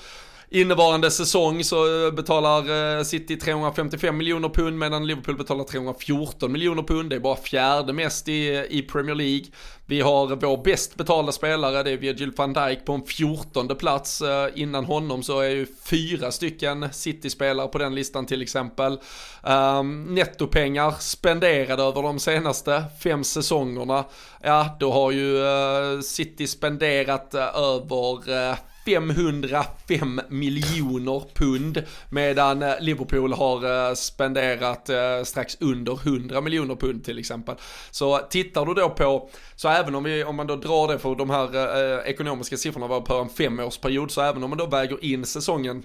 [0.49, 6.83] Innevarande säsong så eh, betalar eh, City 355 miljoner pund medan Liverpool betalar 314 miljoner
[6.83, 7.09] pund.
[7.09, 9.45] Det är bara fjärde mest i, eh, i Premier League.
[9.85, 14.21] Vi har vår bäst betalda spelare, det är Virgil van Dijk på en 14 plats.
[14.55, 18.99] Innan honom så är ju fyra stycken City-spelare på den listan till exempel.
[19.43, 24.05] Um, nettopengar spenderade över de senaste fem säsongerna.
[24.41, 32.73] Ja, då har ju uh, City spenderat uh, över uh, 505 miljoner pund medan eh,
[32.79, 37.55] Liverpool har eh, spenderat eh, strax under 100 miljoner pund till exempel.
[37.91, 41.15] Så tittar du då på, så även om, vi, om man då drar det för
[41.15, 45.03] de här eh, ekonomiska siffrorna var på en femårsperiod, så även om man då väger
[45.05, 45.83] in säsongen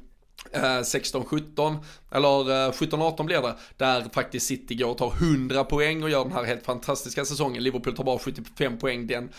[0.53, 1.77] 16-17
[2.11, 2.29] eller
[2.73, 6.45] 17-18 blir det, där faktiskt City går och tar 100 poäng och gör den här
[6.45, 7.63] helt fantastiska säsongen.
[7.63, 9.31] Liverpool tar bara 75 poäng den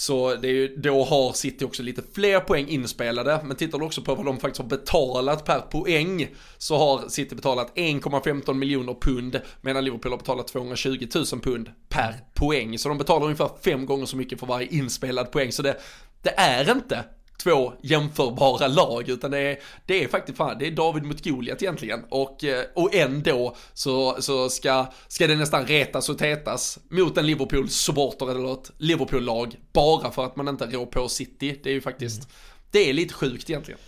[0.00, 3.40] så det är ju, då har City också lite fler poäng inspelade.
[3.44, 6.28] Men tittar du också på vad de faktiskt har betalat per poäng
[6.58, 12.14] så har City betalat 1,15 miljoner pund medan Liverpool har betalat 220 000 pund per
[12.34, 12.78] poäng.
[12.78, 15.52] Så de betalar ungefär fem gånger så mycket för varje inspelad poäng.
[15.52, 15.76] Så det,
[16.22, 17.04] det är inte
[17.42, 21.62] två jämförbara lag utan det är, det är faktiskt fan, det är David mot Goliat
[21.62, 27.16] egentligen och, eh, och ändå så, så ska, ska det nästan retas och tätas mot
[27.16, 31.60] en Liverpool-supporter eller ett Liverpool-lag bara för att man inte rår på City.
[31.62, 32.30] Det är ju faktiskt, mm.
[32.70, 33.80] det är lite sjukt egentligen.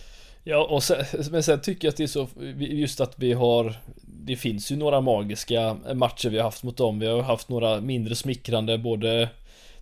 [0.43, 2.27] Ja, och sen, men sen tycker jag att det är så,
[2.57, 6.99] just att vi har Det finns ju några magiska matcher vi har haft mot dem.
[6.99, 9.29] Vi har haft några mindre smickrande både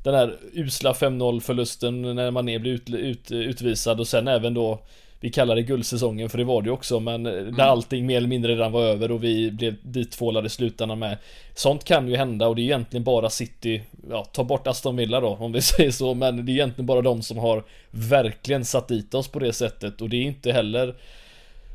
[0.04, 4.80] den här usla 5-0 förlusten när man blir ut, ut, utvisad och sen även då
[5.22, 7.56] vi kallar det guldsäsongen för det var det ju också men mm.
[7.56, 11.18] när allting mer eller mindre redan var över och vi blev dittvålade i slutändan med
[11.56, 15.20] Sånt kan ju hända och det är egentligen bara City Ja, ta bort Aston Villa
[15.20, 18.88] då om vi säger så men det är egentligen bara de som har Verkligen satt
[18.88, 20.96] dit oss på det sättet och det är inte heller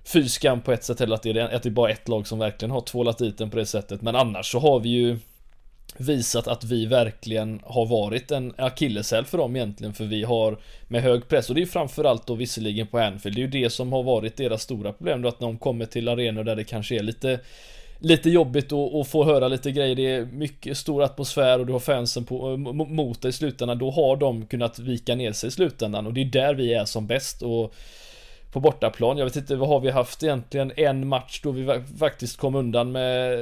[0.05, 2.27] Fy skam på ett sätt heller att det, är, att det är bara ett lag
[2.27, 5.19] som verkligen har tvålat dit den på det sättet men annars så har vi ju
[5.97, 11.03] visat att vi verkligen har varit en akilleshäl för dem egentligen för vi har med
[11.03, 11.49] hög press.
[11.49, 13.37] Och det är framförallt då visserligen på Anfield.
[13.37, 16.09] Det är ju det som har varit deras stora problem då att de kommer till
[16.09, 17.41] arenor där det kanske är lite
[17.99, 21.81] Lite jobbigt att, få höra lite grejer, det är mycket stor atmosfär och du har
[21.81, 25.51] fansen på, eh, mot dig i slutändan, då har de kunnat vika ner sig i
[25.51, 27.43] slutändan och det är där vi är som bäst.
[27.43, 27.75] Och
[28.55, 29.19] på bortaplan.
[29.19, 30.73] Jag vet inte, vad har vi haft egentligen?
[30.77, 33.39] En match då vi faktiskt kom undan med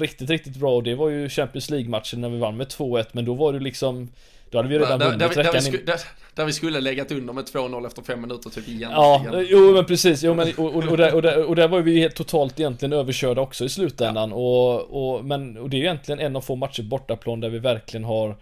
[0.00, 3.24] riktigt, riktigt bra och det var ju Champions League-matchen när vi vann med 2-1 men
[3.24, 4.08] då var det liksom
[4.50, 6.00] då hade vi redan där, vunnit där, där, vi, där,
[6.34, 8.90] där, vi skulle legat under med 2-0 efter 5 minuter typ igen.
[8.94, 10.22] Ja, jo men precis.
[10.22, 12.92] Jo, men, och, och, och, där, och, där, och där var vi helt totalt egentligen
[12.92, 14.30] överkörda också i slutändan.
[14.30, 14.36] Ja.
[14.36, 18.04] Och, och, men, och det är egentligen en av få matcher bortaplan där vi verkligen
[18.04, 18.36] har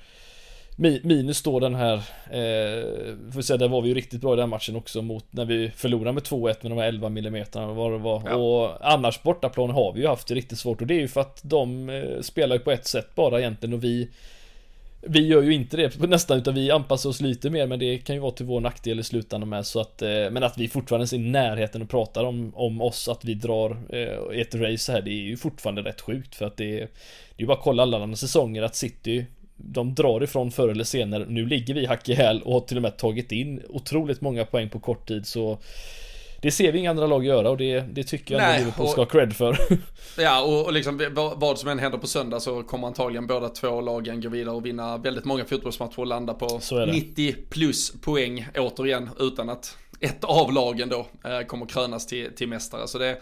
[0.76, 1.94] Minus då den här,
[2.30, 5.44] eh, får säga, där var vi ju riktigt bra i den matchen också mot när
[5.44, 8.22] vi förlorade med 2-1 med de här 11 mm vad det var.
[8.26, 8.34] Ja.
[8.34, 11.20] Och annars bortaplan har vi ju haft det riktigt svårt och det är ju för
[11.20, 14.08] att de eh, spelar på ett sätt bara egentligen och vi
[15.06, 18.16] vi gör ju inte det nästan utan vi anpassar oss lite mer men det kan
[18.16, 21.06] ju vara till vår nackdel i slutändan med så att eh, Men att vi fortfarande
[21.06, 25.02] är i närheten och pratar om, om oss att vi drar eh, ett race här
[25.02, 26.82] det är ju fortfarande rätt sjukt för att det Det
[27.36, 29.26] är ju bara att kolla alla andra säsonger att City
[29.64, 31.26] de drar ifrån förr eller senare.
[31.28, 34.44] Nu ligger vi hack i häl och har till och med tagit in otroligt många
[34.44, 35.58] poäng på kort tid så
[36.42, 39.00] det ser vi inga andra lag göra och det, det tycker jag att Liverpool ska
[39.00, 39.58] ha cred för.
[40.18, 41.00] Ja, och, och liksom
[41.36, 44.66] vad som än händer på söndag så kommer antagligen båda två lagen gå vidare och
[44.66, 46.60] vinna väldigt många fotbollsmatcher och landa på
[46.92, 52.48] 90 plus poäng återigen utan att ett av lagen då eh, kommer krönas till, till
[52.48, 52.88] mästare.
[52.88, 53.16] Så det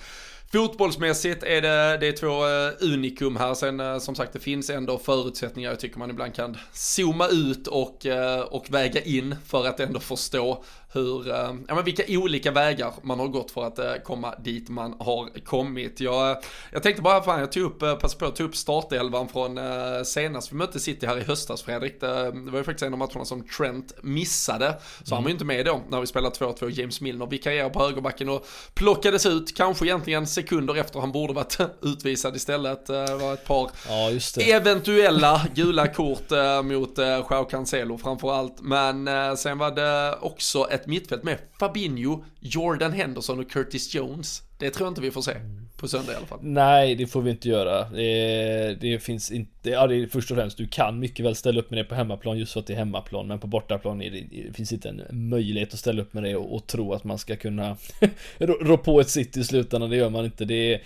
[0.53, 3.55] Fotbollsmässigt är det, det är två eh, unikum här.
[3.55, 7.67] Sen eh, som sagt det finns ändå förutsättningar jag tycker man ibland kan zooma ut
[7.67, 12.51] och, eh, och väga in för att ändå förstå hur, eh, ja men vilka olika
[12.51, 16.01] vägar man har gått för att eh, komma dit man har kommit.
[16.01, 16.37] Jag,
[16.73, 19.59] jag tänkte bara, fan jag tog upp, eh, passa på att ta upp startelvan från
[20.05, 22.01] senast vi mötte City här i höstas Fredrik.
[22.01, 24.81] Det, det var ju faktiskt en av matcherna som Trent missade.
[25.05, 25.17] Så mm.
[25.17, 28.29] han var ju inte med då när vi spelade 2-2 James Milner vikarierade på högerbacken
[28.29, 32.87] och plockades ut, kanske egentligen sekunder efter han borde varit utvisad istället.
[32.87, 34.11] Det var ett par ja,
[34.41, 36.31] eventuella gula kort
[36.65, 38.61] mot Joao Cancelo framförallt.
[38.61, 44.43] Men sen var det också ett ett mittfält med Fabinho, Jordan Henderson och Curtis Jones.
[44.59, 45.33] Det tror jag inte vi får se
[45.77, 46.39] på söndag i alla fall.
[46.43, 47.91] Nej, det får vi inte göra.
[47.91, 51.61] Det, det finns inte, ja det är först och främst, du kan mycket väl ställa
[51.61, 54.11] upp med det på hemmaplan just för att det är hemmaplan, men på bortaplan är
[54.11, 57.05] det, det finns inte en möjlighet att ställa upp med det och, och tro att
[57.05, 57.77] man ska kunna
[58.39, 60.45] rå på ett sitt i slutändan, det gör man inte.
[60.45, 60.81] Det är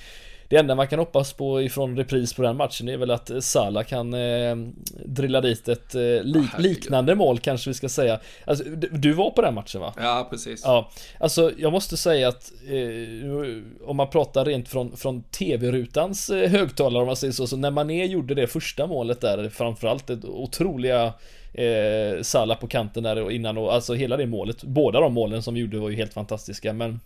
[0.54, 3.84] det enda man kan hoppas på ifrån repris på den matchen är väl att Salah
[3.84, 4.56] kan eh,
[5.04, 8.20] drilla dit ett eh, li liknande mål kanske vi ska säga.
[8.44, 9.92] Alltså, du, du var på den matchen va?
[9.96, 10.62] Ja, precis.
[10.64, 10.90] Ja,
[11.20, 17.02] alltså jag måste säga att eh, om man pratar rent från, från tv-rutans eh, högtalare
[17.02, 21.12] om man säger så, så när Mané gjorde det första målet där, framförallt det otroliga
[21.54, 25.54] eh, Salah på kanten där innan och alltså hela det målet, båda de målen som
[25.54, 27.00] vi gjorde var ju helt fantastiska men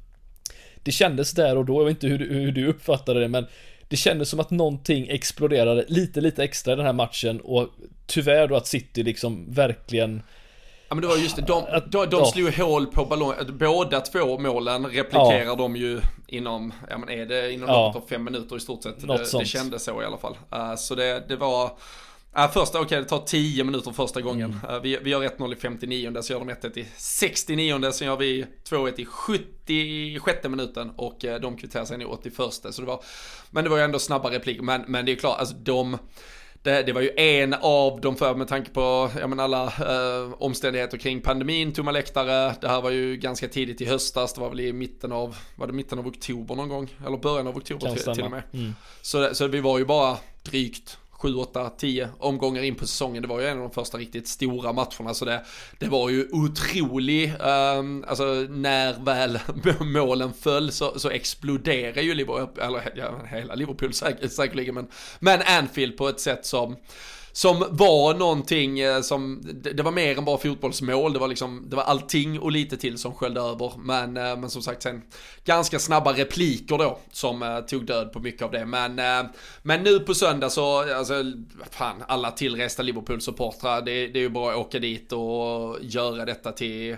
[0.83, 3.47] det kändes där och då, jag vet inte hur, hur du uppfattade det men
[3.89, 7.69] det kändes som att någonting exploderade lite, lite extra i den här matchen och
[8.07, 10.23] tyvärr då att City liksom verkligen
[10.89, 14.39] Ja men det var just det, de, de, de slog hål på ballongen, båda två
[14.39, 15.55] målen replikerar ja.
[15.55, 17.87] de ju inom, ja men är det inom ja.
[17.87, 19.01] loppet av fem minuter i stort sett.
[19.01, 20.37] Det, det kändes så i alla fall.
[20.55, 21.71] Uh, så det, det var,
[22.39, 24.61] uh, första, okej okay, det tar 10 minuter första gången.
[24.65, 24.75] Mm.
[24.75, 28.17] Uh, vi, vi gör 1-0 i 59 så gör de 1-1 i 69 sen gör
[28.17, 32.35] vi 2-1 i 76 minuten och uh, de kvitterar sen i 81
[32.71, 33.05] så det var,
[33.51, 35.99] men det var ju ändå snabba repliker, men, men det är klart, alltså de
[36.63, 40.33] det, det, var ju en av de för med tanke på ja, men alla eh,
[40.39, 42.55] omständigheter kring pandemin, tomma läktare.
[42.61, 45.67] Det här var ju ganska tidigt i höstas, det var väl i mitten av, var
[45.67, 46.89] det mitten av oktober någon gång?
[47.07, 48.43] Eller början av oktober till, till, och med.
[48.53, 48.75] Mm.
[49.03, 53.23] Så, så vi var ju bara drygt 7, 8, 10 omgångar in på säsongen.
[53.23, 55.15] Det var ju en av de första riktigt stora matcherna.
[55.15, 55.45] Så det,
[55.79, 59.39] det var ju otrolig, um, alltså när väl
[59.81, 63.93] målen föll så, så exploderade ju Liverpool, eller ja, hela Liverpool
[64.31, 64.89] säkerligen, men,
[65.19, 66.77] men Anfield på ett sätt som
[67.39, 69.41] som var någonting eh, som,
[69.75, 72.99] det, var mer än bara fotbollsmål, det var liksom, det var allting och lite till
[72.99, 73.73] som sköljde över.
[73.79, 75.03] Men, eh, men som sagt sen,
[75.45, 78.67] ganska snabba repliker då som eh, tog död på mycket av det.
[78.67, 79.01] Men,
[79.63, 81.15] men nu på söndag så, alltså,
[81.71, 86.53] fan, alla tillresta Liverpool-supportrar, det, det är ju bara att åka dit och göra detta
[86.53, 86.97] till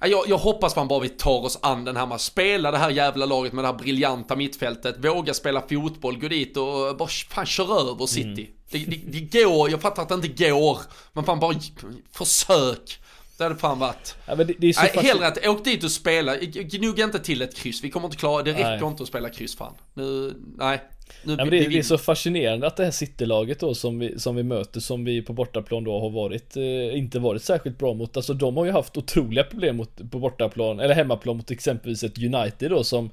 [0.00, 2.78] jag, jag hoppas fan bara vi tar oss an den här med att spela det
[2.78, 7.08] här jävla laget med det här briljanta mittfältet, våga spela fotboll, gå dit och bara
[7.08, 8.28] fan kör över City.
[8.28, 8.46] Mm.
[8.70, 10.78] Det, det, det, går, jag fattar att det inte går,
[11.12, 11.54] men fan bara
[12.12, 12.98] försök.
[13.36, 14.14] Det hade fan varit.
[14.26, 17.84] Ja, det, det nej, hellre att åk dit och spela, gnugga inte till ett kryss,
[17.84, 18.84] vi kommer inte klara, det räcker nej.
[18.84, 19.74] inte att spela kryss fan.
[19.94, 20.80] Nu, nej.
[21.22, 24.36] Nu, men det, det, är så fascinerande att det här City-laget då som vi, som
[24.36, 28.16] vi möter, som vi på bortaplan då har varit, eh, inte varit särskilt bra mot.
[28.16, 32.18] Alltså de har ju haft otroliga problem mot, på bortaplan, eller hemmaplan mot exempelvis ett
[32.18, 33.10] United då som,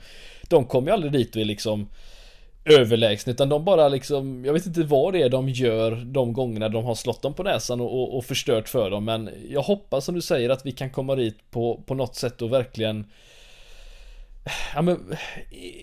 [0.50, 1.88] de kommer ju aldrig dit är liksom
[2.66, 6.70] överlägsna utan de bara liksom, jag vet inte vad det är de gör de gångerna
[6.70, 10.06] de har slått dem på näsan och, och, och förstört för dem men jag hoppas
[10.06, 13.06] som du säger att vi kan komma dit på, på något sätt och verkligen
[14.76, 15.16] Ja men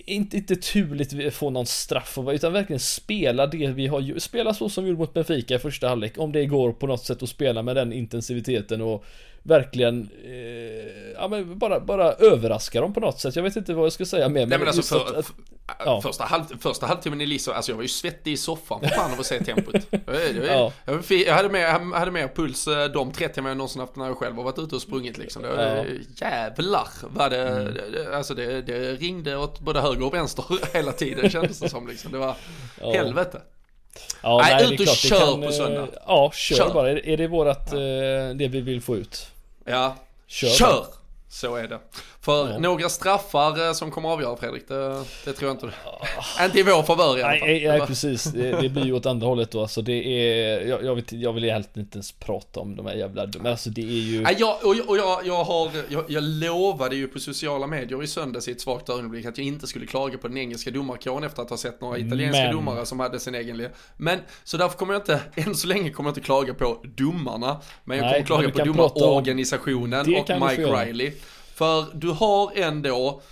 [0.05, 4.23] inte, inte turligt få någon straff utan verkligen spela det vi har gjort.
[4.23, 6.19] Spela så som vi gjorde mot Benfica i första halvlek.
[6.19, 9.05] Om det går på något sätt att spela med den intensiviteten och
[9.43, 13.36] verkligen eh, ja, men bara, bara överraska dem på något sätt.
[13.36, 14.47] Jag vet inte vad jag ska säga mer.
[14.47, 15.32] Nej men alltså för, att,
[15.78, 16.01] ja.
[16.03, 19.12] första, halv, första halvtimmen i Liso, alltså jag var ju svettig i soffan för fan
[19.12, 19.74] av att se tempot.
[20.47, 20.72] ja.
[20.84, 24.07] jag, jag, hade mer, jag hade mer puls eh, de 30 jag någonsin haft när
[24.07, 25.43] jag själv har varit ute och sprungit liksom.
[25.43, 26.26] Det ja.
[26.26, 28.14] Jävlar vad det, mm.
[28.14, 32.12] alltså det, det ringde åt både höger och vänster hela tiden kändes det som liksom.
[32.12, 32.36] Det var
[32.80, 32.93] ja.
[32.93, 33.40] helvete.
[34.22, 35.88] Ja, nej, nej ut och kör kan, på söndag.
[36.07, 36.74] Ja, kör, kör.
[36.74, 36.90] bara.
[36.90, 37.78] Är det vårat, ja.
[37.78, 39.32] Eh, det vi vill få ut?
[39.65, 39.97] Ja,
[40.27, 40.49] kör!
[40.49, 40.87] kör.
[41.29, 41.81] Så är det.
[42.25, 42.59] För ja.
[42.59, 45.66] några straffar eh, som kommer avgöra Fredrik, det, det tror jag inte.
[45.66, 46.45] Oh.
[46.45, 47.49] Inte i vår favör i alla fall.
[47.49, 48.25] Nej, nej precis.
[48.25, 49.61] Det, det, blir ju åt andra hållet då.
[49.61, 52.95] Alltså det är, jag, jag, vet, jag vill helt inte ens prata om de här
[52.95, 54.23] jävla, men alltså det är ju.
[54.23, 58.07] Nej, jag, och, och jag, jag har, jag, jag lovade ju på sociala medier i
[58.07, 61.43] söndags i ett svagt ögonblick att jag inte skulle klaga på den engelska domarkåren efter
[61.43, 62.55] att ha sett några italienska men...
[62.55, 66.11] domare som hade sin egen Men, så därför kommer jag inte, än så länge kommer
[66.11, 67.61] jag inte klaga på domarna.
[67.85, 71.12] Men jag kommer klaga på domarorganisationen och Mike Riley.
[71.55, 73.22] För du har ändå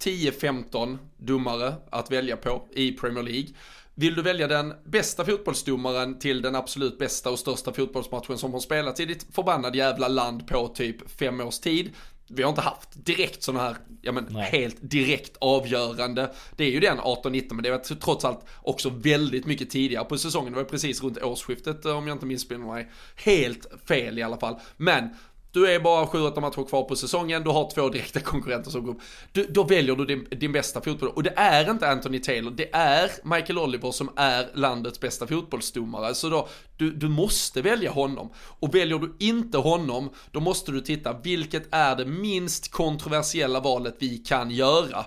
[0.00, 3.48] 10-15 domare att välja på i Premier League.
[3.94, 8.60] Vill du välja den bästa fotbollsdomaren till den absolut bästa och största fotbollsmatchen som har
[8.60, 11.90] spelats i ditt förbannade jävla land på typ fem års tid.
[12.28, 14.50] Vi har inte haft direkt sådana här, ja men Nej.
[14.50, 16.34] helt direkt avgörande.
[16.56, 20.18] Det är ju den 18-19 men det var trots allt också väldigt mycket tidigare på
[20.18, 20.52] säsongen.
[20.52, 22.90] Det var precis runt årsskiftet om jag inte missminner mig.
[23.16, 24.56] Helt fel i alla fall.
[24.76, 25.08] Men
[25.56, 28.96] du är bara 7-8 matcher kvar på säsongen, du har två direkta konkurrenter som går
[29.32, 31.08] du, Då väljer du din, din bästa fotboll.
[31.08, 36.14] Och det är inte Anthony Taylor, det är Michael Oliver som är landets bästa fotbollsdomare.
[36.14, 38.30] Så då, du, du måste välja honom.
[38.36, 43.96] Och väljer du inte honom, då måste du titta, vilket är det minst kontroversiella valet
[43.98, 45.04] vi kan göra?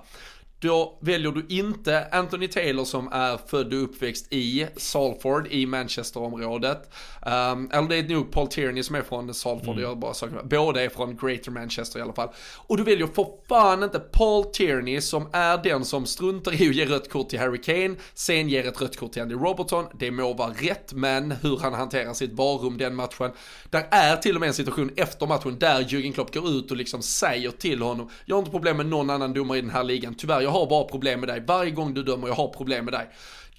[0.59, 6.91] Då väljer du inte Anthony Taylor som är född och uppväxt i Salford i Manchesterområdet.
[7.25, 9.81] Um, eller det är nog Paul Tierney som är från Salford, mm.
[9.81, 10.41] jag bara saker.
[10.43, 12.29] Båda är från Greater Manchester i alla fall.
[12.57, 16.75] Och du väljer för fan inte Paul Tierney som är den som struntar i att
[16.75, 19.85] ge rött kort till Harry Kane, sen ger ett rött kort till Andy Robertson.
[19.99, 23.31] Det må vara rätt, men hur han hanterar sitt varum den matchen.
[23.69, 26.77] Där är till och med en situation efter matchen där Jürgen Klopp går ut och
[26.77, 29.83] liksom säger till honom, jag har inte problem med någon annan domare i den här
[29.83, 31.43] ligan, tyvärr jag har bara problem med dig.
[31.47, 33.09] Varje gång du dömer, jag har problem med dig.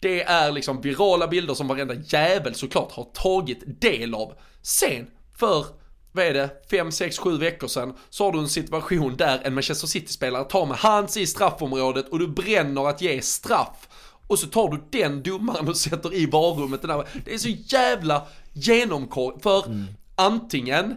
[0.00, 4.32] Det är liksom virala bilder som varenda jävel såklart har tagit del av.
[4.62, 5.06] Sen,
[5.38, 5.66] för
[6.12, 9.54] vad är det, 5, 6, 7 veckor sedan så har du en situation där en
[9.54, 13.88] Manchester City-spelare tar med hands i straffområdet och du bränner att ge straff.
[14.26, 16.82] Och så tar du den domaren och sätter i varummet.
[17.24, 19.42] Det är så jävla genomkorkat.
[19.42, 19.86] För mm.
[20.14, 20.96] antingen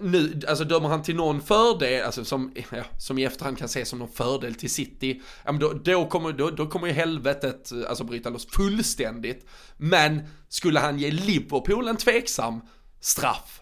[0.00, 3.88] nu, alltså dömer han till någon fördel, alltså som, ja, som i efterhand kan ses
[3.88, 7.72] som någon fördel till City, ja, men då, då, kommer, då, då kommer ju helvetet
[7.88, 9.46] alltså bryta loss fullständigt.
[9.76, 12.60] Men skulle han ge Liverpool en tveksam
[13.00, 13.61] straff,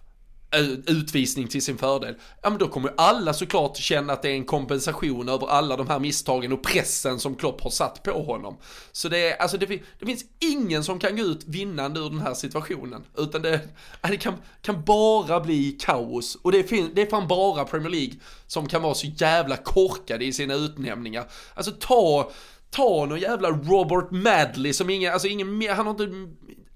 [0.53, 4.35] Eh, utvisning till sin fördel, ja men då kommer alla såklart känna att det är
[4.35, 8.57] en kompensation över alla de här misstagen och pressen som Klopp har satt på honom.
[8.93, 9.67] Så det är, alltså det,
[9.99, 13.61] det finns ingen som kan gå ut vinnande ur den här situationen, utan det,
[14.03, 16.39] det kan, kan bara bli kaos.
[16.43, 18.15] Och det, fin, det är fan bara Premier League
[18.47, 21.25] som kan vara så jävla korkade i sina utnämningar.
[21.55, 22.31] Alltså ta,
[22.71, 26.29] ta någon jävla Robert Madley som ingen, alltså ingen han har inte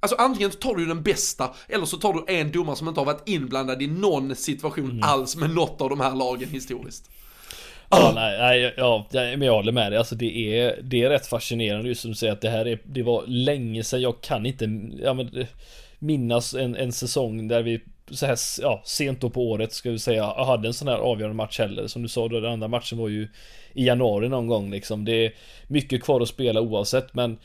[0.04, 3.04] Alltså antingen tar du den bästa, eller så tar du en domare som inte har
[3.04, 5.02] varit inblandad i någon situation mm.
[5.02, 7.10] alls med något av de här lagen historiskt.
[7.90, 9.98] Ja, nej, nej, ja, men jag håller med dig.
[9.98, 12.78] Alltså det är, det är rätt fascinerande just som du säger att det här är,
[12.84, 14.64] det var länge sedan, jag kan inte
[15.02, 15.46] ja, men,
[15.98, 17.80] minnas en, en säsong där vi
[18.10, 21.36] så här, ja, sent då på året ska vi säga, hade en sån här avgörande
[21.36, 21.86] match heller.
[21.86, 23.28] Som du sa, då, den andra matchen var ju
[23.74, 25.04] i januari någon gång liksom.
[25.04, 25.34] Det är
[25.66, 27.38] mycket kvar att spela oavsett, men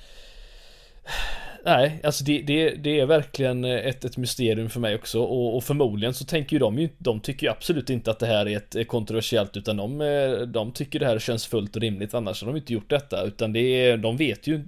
[1.65, 5.21] Nej, alltså det, det, det är verkligen eh, ett, ett mysterium för mig också.
[5.21, 8.25] Och, och förmodligen så tänker ju de ju De tycker ju absolut inte att det
[8.25, 12.13] här är ett eh, kontroversiellt utan de, eh, de tycker det här känns fullt rimligt
[12.13, 13.23] annars har de inte gjort detta.
[13.23, 14.63] Utan det är, de vet ju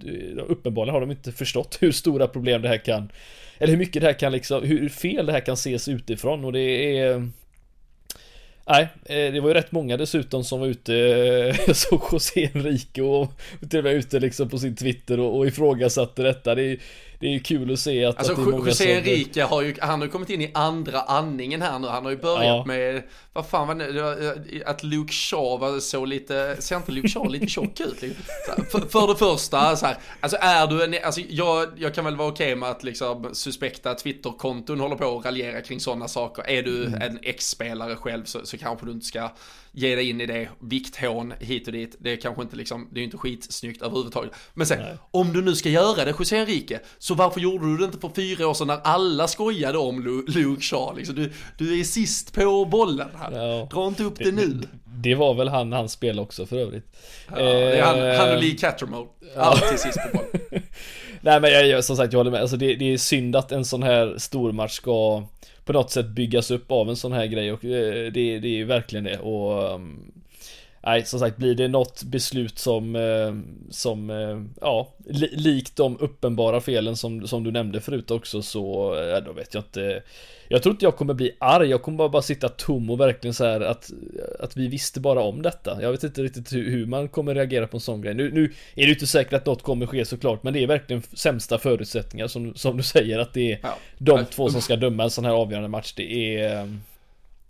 [0.47, 3.11] Uppenbarligen har de inte förstått hur stora problem det här kan
[3.57, 6.45] Eller hur mycket det här kan liksom, hur fel det här kan ses utifrån.
[6.45, 7.29] Och det är
[8.67, 12.49] Nej, eh, det var ju rätt många dessutom som var ute, eh, jag såg José
[12.53, 13.31] Enrique och
[13.69, 16.55] till och med ute liksom på sin Twitter och, och ifrågasatte detta.
[16.55, 16.77] Det är,
[17.21, 18.97] det är ju kul att se att, alltså, att det är många José.
[18.97, 21.87] Enrique har ju, han har ju kommit in i andra andningen här nu.
[21.87, 22.63] Han har ju börjat ja.
[22.65, 23.03] med,
[23.33, 27.47] vad fan var det, att Luke Shaw var så lite, ser inte Luke Shaw lite
[27.47, 28.01] tjock ut?
[28.01, 28.23] Liksom?
[28.71, 32.15] För, för, det första, så här, alltså är du en, alltså jag, jag kan väl
[32.15, 36.49] vara okej okay med att liksom suspekta Twitterkonton håller på att raljera kring sådana saker.
[36.49, 37.01] Är du mm.
[37.01, 39.29] en ex-spelare själv så, så kanske du inte ska
[39.71, 41.95] ge dig in i det, vikthån hit och dit.
[41.99, 44.31] Det är kanske inte liksom, det är inte skitsnyggt överhuvudtaget.
[44.53, 44.97] Men sen, Nej.
[45.11, 48.09] om du nu ska göra det, José Enrique, så varför gjorde du det inte för
[48.15, 50.97] fyra år sedan när alla skojade om Luke Shaw?
[50.97, 53.31] Liksom, du, du är sist på bollen här.
[53.31, 53.67] Ja.
[53.71, 54.59] Dra inte upp det, det nu.
[54.85, 56.85] Det var väl han han spelade också för övrigt.
[57.29, 59.07] Ja, det är han, han och Lee Cattermole.
[59.37, 60.63] Alltid sist på bollen.
[61.21, 62.41] Nej men jag, som sagt jag håller med.
[62.41, 65.23] Alltså det, det är synd att en sån här stormatch ska
[65.65, 68.65] på något sätt byggas upp av en sån här grej och eh, det, det är
[68.65, 70.11] verkligen det och um,
[70.83, 73.35] Nej, som sagt, blir det något beslut som, eh,
[73.69, 74.93] som eh, ja,
[75.31, 79.61] likt de uppenbara felen som, som du nämnde förut också så, ja, då vet jag
[79.61, 80.03] inte.
[80.47, 83.33] Jag tror inte jag kommer bli arg, jag kommer bara, bara sitta tom och verkligen
[83.33, 83.91] så här att,
[84.39, 85.81] att vi visste bara om detta.
[85.81, 88.13] Jag vet inte riktigt hur, hur man kommer reagera på en sån grej.
[88.13, 91.01] Nu, nu är det inte säkert att något kommer ske såklart, men det är verkligen
[91.13, 93.77] sämsta förutsättningar som, som du säger att det är ja.
[93.97, 95.93] de två som ska döma en sån här avgörande match.
[95.95, 96.77] Det är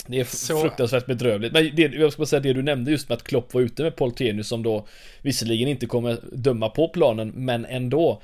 [0.08, 0.62] det är så...
[0.62, 1.54] fruktansvärt bedrövligt.
[1.54, 3.84] Men det, jag ska bara säga det du nämnde just med att Klopp var ute
[3.84, 4.88] med Paul Tenius som då
[5.22, 8.22] visserligen inte kommer döma på planen, men ändå.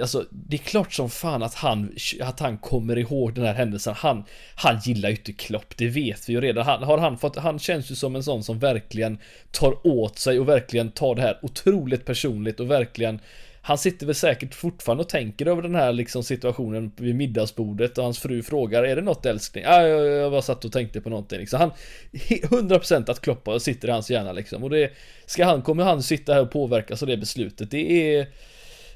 [0.00, 3.94] Alltså, det är klart som fan att han, att han kommer ihåg den här händelsen.
[3.96, 6.66] Han, han gillar ju inte Klopp, det vet vi ju redan.
[6.66, 9.18] Han, har han, fått, han känns ju som en sån som verkligen
[9.50, 13.20] tar åt sig och verkligen tar det här otroligt personligt och verkligen
[13.66, 18.04] han sitter väl säkert fortfarande och tänker över den här liksom situationen vid middagsbordet och
[18.04, 19.64] hans fru frågar Är det något älskling?
[19.64, 21.60] Ja, jag, jag bara satt och tänkte på någonting liksom.
[21.60, 21.70] Han
[22.12, 24.92] 100% att kloppa sitter i hans hjärna liksom och det
[25.26, 27.70] Ska han, kommer han sitta här och påverkas av det beslutet?
[27.70, 28.26] Det är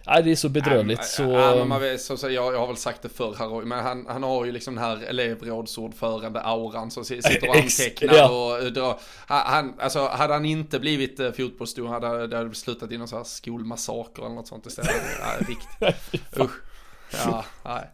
[0.09, 1.23] Nej det är så bedrövligt så...
[1.23, 4.07] Ja, man vet, så, så jag, jag har väl sagt det förr här men han,
[4.09, 8.29] han har ju liksom den här elevrådsordförande auran som sitter och antecknar ja.
[8.29, 8.99] och drar.
[9.27, 13.19] Han, alltså hade han inte blivit uh, fotbollsdomare hade det hade slutat i någon sån
[13.19, 14.91] här skolmassaker eller något sånt istället.
[15.21, 16.39] ja, riktigt.
[16.41, 16.51] Usch.
[17.25, 17.91] Ja, nej.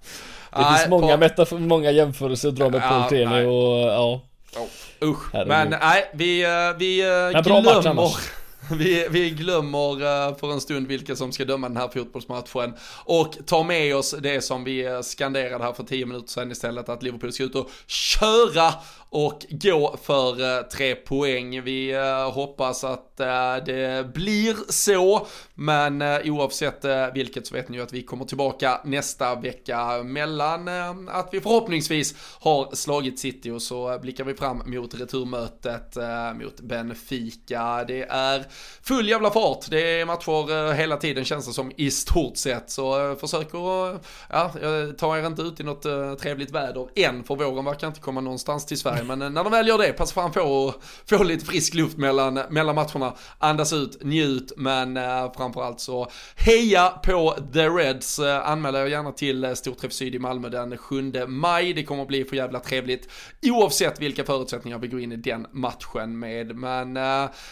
[0.51, 1.19] Det nej, finns många, på...
[1.19, 4.21] metafor, många jämförelser att dra med Paul Tene och ja.
[4.57, 8.44] Oh, usch, men nej, vi, eh, vi eh, Men glömmer.
[8.71, 12.75] Vi, vi glömmer eh, för en stund vilka som ska döma den här fotbollsmatchen.
[13.05, 16.89] Och tar med oss det som vi eh, skanderade här för tio minuter sedan istället,
[16.89, 18.73] att Liverpool ska ut och köra
[19.15, 21.63] och gå för eh, tre poäng.
[21.63, 26.85] Vi eh, hoppas att eh, det blir så, men oavsett
[27.15, 30.69] vilket så vet ni ju att vi kommer tillbaka nästa vecka mellan
[31.09, 35.97] att vi förhoppningsvis har slagit City och så blickar vi fram mot returmötet
[36.35, 37.85] mot Benfica.
[37.89, 38.45] Det är
[38.83, 39.71] full jävla fart.
[39.71, 42.71] Det är matcher hela tiden känns det som i stort sett.
[42.71, 44.53] Så försök att, ja,
[44.99, 45.83] ta er inte ut i något
[46.21, 49.04] trevligt väder än för våren verkar inte komma någonstans till Sverige.
[49.07, 50.75] Men när de väl gör det, passa fram på
[51.07, 53.15] få lite frisk luft mellan, mellan matcherna.
[53.39, 58.19] Andas ut, njut, men eh, framförallt så heja på The Reds.
[58.19, 61.73] Eh, Anmäl er gärna till eh, Storträff Syd i Malmö den 7 maj.
[61.73, 63.09] Det kommer att bli för jävla trevligt
[63.43, 66.57] oavsett vilka förutsättningar vi går in i den matchen med.
[66.57, 66.99] Men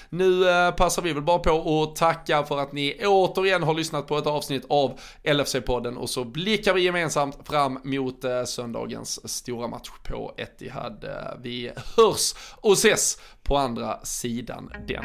[0.09, 0.45] nu
[0.77, 4.27] passar vi väl bara på att tacka för att ni återigen har lyssnat på ett
[4.27, 11.05] avsnitt av LFC-podden och så blickar vi gemensamt fram mot söndagens stora match på Etihad.
[11.43, 15.05] Vi hörs och ses på andra sidan den.